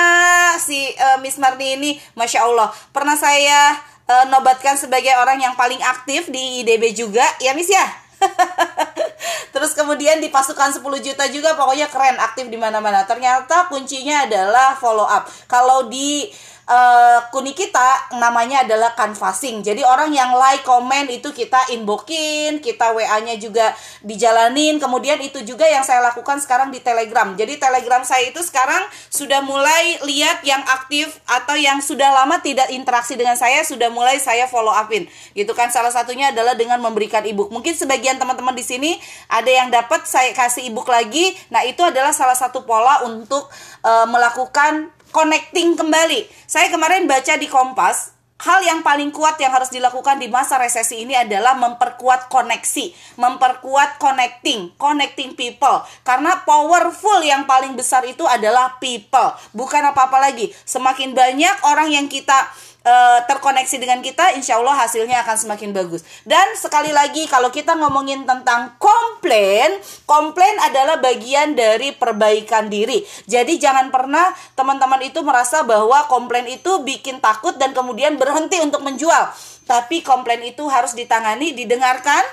si 0.57 0.89
uh, 0.97 1.21
Miss 1.21 1.37
Marni 1.37 1.77
ini, 1.77 1.91
masya 2.17 2.49
Allah. 2.49 2.73
Pernah 2.89 3.13
saya 3.13 3.77
uh, 4.09 4.25
nobatkan 4.33 4.73
sebagai 4.73 5.13
orang 5.19 5.37
yang 5.37 5.53
paling 5.53 5.81
aktif 5.83 6.33
di 6.33 6.65
IDB 6.65 6.97
juga, 6.97 7.25
ya 7.37 7.53
Miss 7.53 7.69
ya. 7.69 8.06
Terus 9.53 9.73
kemudian 9.73 10.21
di 10.21 10.29
pasukan 10.29 10.69
10 10.69 10.83
juta 11.01 11.25
juga 11.33 11.57
pokoknya 11.57 11.89
keren 11.89 12.17
aktif 12.21 12.45
di 12.49 12.57
mana-mana. 12.59 13.07
Ternyata 13.09 13.69
kuncinya 13.71 14.29
adalah 14.29 14.77
follow 14.77 15.05
up. 15.05 15.25
Kalau 15.49 15.89
di 15.89 16.29
uh, 16.67 17.19
kuni 17.31 17.55
kita 17.55 18.11
namanya 18.19 18.67
adalah 18.67 18.93
canvassing. 18.93 19.63
Jadi 19.63 19.81
orang 19.81 20.11
yang 20.11 20.35
like, 20.35 20.61
komen 20.67 21.07
itu 21.09 21.31
kita 21.31 21.71
inboxin, 21.73 22.59
kita 22.59 22.91
WA-nya 22.93 23.39
juga 23.39 23.73
dijalanin. 24.03 24.77
Kemudian 24.77 25.17
itu 25.23 25.41
juga 25.47 25.65
yang 25.65 25.81
saya 25.81 26.03
lakukan 26.03 26.43
sekarang 26.43 26.69
di 26.69 26.83
Telegram. 26.83 27.33
Jadi 27.33 27.57
Telegram 27.57 28.03
saya 28.03 28.27
itu 28.29 28.43
sekarang 28.43 28.83
sudah 29.07 29.41
mulai 29.41 29.97
lihat 30.03 30.43
yang 30.43 30.61
aktif 30.67 31.17
atau 31.25 31.55
yang 31.55 31.79
sudah 31.79 32.11
lama 32.11 32.37
tidak 32.43 32.69
interaksi 32.69 33.15
dengan 33.15 33.39
saya 33.39 33.63
sudah 33.63 33.87
mulai 33.89 34.19
saya 34.19 34.45
follow 34.45 34.75
upin. 34.75 35.07
Gitu 35.33 35.49
kan 35.55 35.71
salah 35.71 35.89
satunya 35.89 36.35
adalah 36.35 36.53
dengan 36.53 36.83
memberikan 36.83 37.23
ebook. 37.23 37.49
Mungkin 37.49 37.73
sebagian 37.73 38.19
teman-teman 38.19 38.53
di 38.53 38.65
sini 38.67 38.99
ada 39.31 39.49
yang 39.49 39.71
dapat 39.71 40.03
saya 40.05 40.35
kasih 40.35 40.67
ebook 40.67 40.91
lagi. 40.91 41.33
Nah, 41.47 41.63
itu 41.63 41.79
adalah 41.81 42.11
salah 42.11 42.35
satu 42.35 42.67
pola 42.67 43.07
untuk 43.07 43.47
uh, 43.83 44.05
melakukan 44.09 44.96
connecting 45.11 45.75
kembali. 45.77 46.27
Saya 46.47 46.71
kemarin 46.71 47.07
baca 47.07 47.33
di 47.39 47.47
Kompas, 47.47 48.17
hal 48.37 48.61
yang 48.61 48.85
paling 48.85 49.09
kuat 49.09 49.41
yang 49.41 49.49
harus 49.49 49.73
dilakukan 49.73 50.21
di 50.21 50.29
masa 50.29 50.61
resesi 50.61 51.01
ini 51.01 51.17
adalah 51.17 51.57
memperkuat 51.57 52.29
koneksi, 52.29 53.17
memperkuat 53.17 53.97
connecting, 53.97 54.77
connecting 54.77 55.33
people. 55.33 55.81
Karena 56.05 56.45
powerful 56.45 57.25
yang 57.25 57.49
paling 57.49 57.73
besar 57.73 58.05
itu 58.05 58.23
adalah 58.29 58.77
people, 58.77 59.33
bukan 59.57 59.81
apa-apa 59.89 60.21
lagi. 60.21 60.53
Semakin 60.65 61.17
banyak 61.17 61.55
orang 61.65 61.89
yang 61.89 62.05
kita 62.05 62.47
uh, 62.87 63.19
terkoneksi 63.27 63.75
dengan 63.75 63.99
kita, 63.99 64.39
insya 64.39 64.55
Allah 64.55 64.87
hasilnya 64.87 65.19
akan 65.27 65.35
semakin 65.35 65.75
bagus. 65.75 66.07
Dan 66.23 66.55
sekali 66.55 66.95
lagi, 66.95 67.27
kalau 67.27 67.51
kita 67.51 67.75
ngomongin 67.75 68.23
tentang 68.23 68.79
komplain, 68.79 69.75
komplain 70.07 70.55
adalah 70.63 70.97
bagian 71.03 71.53
dari 71.53 71.91
perbaikan 71.91 72.71
diri. 72.71 73.03
Jadi 73.27 73.59
jangan 73.59 73.91
pernah 73.91 74.31
teman-teman 74.55 75.03
itu 75.03 75.19
merasa 75.21 75.67
bahwa 75.67 76.07
komplain 76.07 76.47
itu 76.47 76.79
bikin 76.87 77.19
takut 77.19 77.59
dan 77.59 77.75
kemudian 77.75 78.15
berhenti 78.15 78.63
untuk 78.63 78.81
menjual. 78.81 79.29
Tapi 79.67 79.99
komplain 79.99 80.47
itu 80.47 80.63
harus 80.71 80.95
ditangani, 80.95 81.51
didengarkan, 81.51 82.23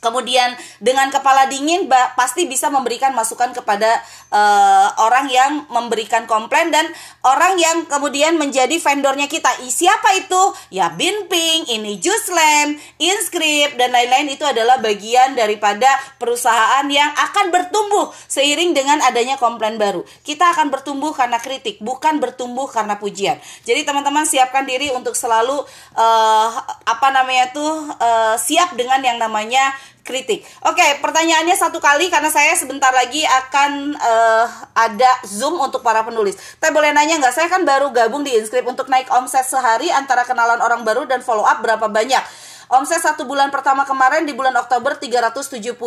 kemudian 0.00 0.54
dengan 0.78 1.08
kepala 1.10 1.48
dingin 1.48 1.88
pasti 2.14 2.44
bisa 2.46 2.68
memberikan 2.68 3.12
masukan 3.16 3.52
kepada 3.56 4.00
uh, 4.30 4.88
orang 5.02 5.26
yang 5.30 5.66
memberikan 5.70 6.28
komplain 6.28 6.70
dan 6.70 6.86
orang 7.24 7.58
yang 7.58 7.86
kemudian 7.88 8.36
menjadi 8.38 8.76
vendornya 8.78 9.26
kita. 9.26 9.48
Siapa 9.66 10.16
itu? 10.18 10.42
Ya 10.70 10.92
Binping, 10.92 11.68
ini 11.70 11.98
Juslam, 11.98 12.78
Inscript 13.00 13.76
dan 13.80 13.92
lain-lain 13.92 14.32
itu 14.32 14.44
adalah 14.46 14.78
bagian 14.78 15.34
daripada 15.34 15.88
perusahaan 16.20 16.86
yang 16.88 17.10
akan 17.16 17.50
bertumbuh 17.50 18.12
seiring 18.30 18.72
dengan 18.76 19.02
adanya 19.02 19.36
komplain 19.36 19.76
baru. 19.76 20.04
Kita 20.22 20.52
akan 20.54 20.70
bertumbuh 20.72 21.12
karena 21.12 21.38
kritik, 21.42 21.82
bukan 21.82 22.18
bertumbuh 22.22 22.68
karena 22.70 22.96
pujian. 22.96 23.38
Jadi 23.66 23.82
teman-teman 23.82 24.24
siapkan 24.24 24.64
diri 24.64 24.90
untuk 24.92 25.14
selalu 25.14 25.62
uh, 25.96 26.48
apa 26.86 27.08
namanya 27.12 27.50
tuh 27.52 27.90
uh, 27.98 28.36
siap 28.38 28.74
dengan 28.78 29.02
yang 29.02 29.18
namanya 29.18 29.74
kritik. 30.06 30.46
Oke, 30.62 30.86
pertanyaannya 31.02 31.58
satu 31.58 31.82
kali 31.82 32.06
karena 32.06 32.30
saya 32.30 32.54
sebentar 32.54 32.94
lagi 32.94 33.26
akan 33.26 33.98
uh, 33.98 34.46
ada 34.78 35.10
Zoom 35.26 35.58
untuk 35.58 35.82
para 35.82 36.06
penulis. 36.06 36.38
Tapi 36.62 36.70
boleh 36.70 36.94
nanya 36.94 37.18
nggak? 37.18 37.34
Saya 37.34 37.50
kan 37.50 37.66
baru 37.66 37.90
gabung 37.90 38.22
di 38.22 38.30
Inscript 38.38 38.70
untuk 38.70 38.86
naik 38.86 39.10
omset 39.10 39.44
sehari 39.44 39.90
antara 39.90 40.22
kenalan 40.22 40.62
orang 40.62 40.86
baru 40.86 41.04
dan 41.10 41.20
follow 41.26 41.42
up 41.42 41.58
berapa 41.58 41.90
banyak? 41.90 42.45
Omset 42.66 42.98
satu 42.98 43.22
bulan 43.22 43.54
pertama 43.54 43.86
kemarin 43.86 44.26
di 44.26 44.34
bulan 44.34 44.50
Oktober 44.58 44.98
370 44.98 45.78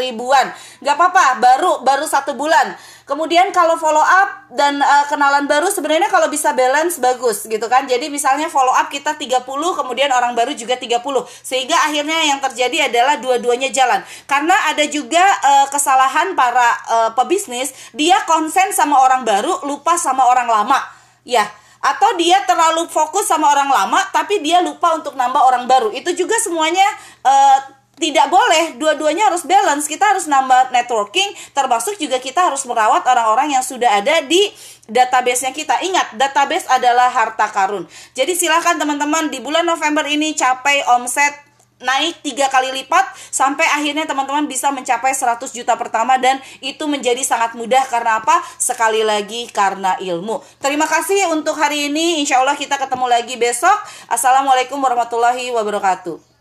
ribuan. 0.00 0.48
Gak 0.80 0.96
apa-apa, 0.96 1.36
baru 1.36 1.84
baru 1.84 2.08
satu 2.08 2.32
bulan. 2.32 2.72
Kemudian 3.04 3.52
kalau 3.52 3.76
follow 3.76 4.00
up 4.00 4.48
dan 4.48 4.80
uh, 4.80 5.04
kenalan 5.12 5.44
baru 5.44 5.68
sebenarnya 5.68 6.08
kalau 6.08 6.32
bisa 6.32 6.56
balance 6.56 6.96
bagus 6.96 7.44
gitu 7.44 7.68
kan. 7.68 7.84
Jadi 7.84 8.08
misalnya 8.08 8.48
follow 8.48 8.72
up 8.72 8.88
kita 8.88 9.20
30 9.20 9.44
kemudian 9.52 10.08
orang 10.08 10.32
baru 10.32 10.56
juga 10.56 10.80
30. 10.80 11.04
Sehingga 11.44 11.76
akhirnya 11.84 12.24
yang 12.24 12.40
terjadi 12.40 12.88
adalah 12.88 13.20
dua-duanya 13.20 13.68
jalan. 13.68 14.00
Karena 14.24 14.56
ada 14.72 14.88
juga 14.88 15.20
uh, 15.20 15.66
kesalahan 15.68 16.32
para 16.32 16.68
uh, 16.88 17.10
pebisnis, 17.12 17.76
dia 17.92 18.16
konsen 18.24 18.72
sama 18.72 19.04
orang 19.04 19.28
baru, 19.28 19.68
lupa 19.68 20.00
sama 20.00 20.24
orang 20.24 20.48
lama. 20.48 20.80
Ya, 21.28 21.44
atau 21.82 22.14
dia 22.14 22.38
terlalu 22.46 22.86
fokus 22.86 23.26
sama 23.26 23.50
orang 23.50 23.66
lama 23.66 23.98
tapi 24.14 24.38
dia 24.38 24.62
lupa 24.62 24.94
untuk 24.94 25.18
nambah 25.18 25.42
orang 25.42 25.66
baru. 25.66 25.90
Itu 25.90 26.14
juga 26.14 26.38
semuanya 26.38 26.86
uh, 27.26 27.58
tidak 27.98 28.30
boleh. 28.30 28.78
Dua-duanya 28.78 29.28
harus 29.28 29.42
balance. 29.42 29.90
Kita 29.90 30.14
harus 30.14 30.30
nambah 30.30 30.70
networking 30.70 31.34
termasuk 31.52 31.98
juga 31.98 32.22
kita 32.22 32.48
harus 32.48 32.62
merawat 32.64 33.02
orang-orang 33.02 33.58
yang 33.58 33.64
sudah 33.66 33.98
ada 33.98 34.22
di 34.22 34.40
database-nya 34.86 35.50
kita. 35.50 35.82
Ingat 35.82 36.14
database 36.14 36.70
adalah 36.70 37.10
harta 37.10 37.50
karun. 37.50 37.84
Jadi 38.14 38.38
silakan 38.38 38.78
teman-teman 38.78 39.28
di 39.28 39.42
bulan 39.42 39.66
November 39.66 40.06
ini 40.06 40.38
capai 40.38 40.86
omset 40.86 41.41
naik 41.82 42.22
tiga 42.24 42.48
kali 42.48 42.72
lipat 42.82 43.04
sampai 43.28 43.66
akhirnya 43.76 44.08
teman-teman 44.08 44.46
bisa 44.48 44.70
mencapai 44.70 45.12
100 45.12 45.42
juta 45.52 45.74
pertama 45.76 46.16
dan 46.16 46.40
itu 46.64 46.86
menjadi 46.88 47.20
sangat 47.26 47.52
mudah 47.58 47.82
karena 47.90 48.22
apa? 48.22 48.40
Sekali 48.56 49.04
lagi 49.04 49.50
karena 49.50 49.98
ilmu. 50.00 50.40
Terima 50.62 50.88
kasih 50.88 51.28
untuk 51.34 51.58
hari 51.58 51.92
ini. 51.92 52.22
Insya 52.22 52.40
Allah 52.40 52.56
kita 52.56 52.78
ketemu 52.80 53.06
lagi 53.10 53.34
besok. 53.36 53.74
Assalamualaikum 54.08 54.78
warahmatullahi 54.80 55.50
wabarakatuh. 55.52 56.31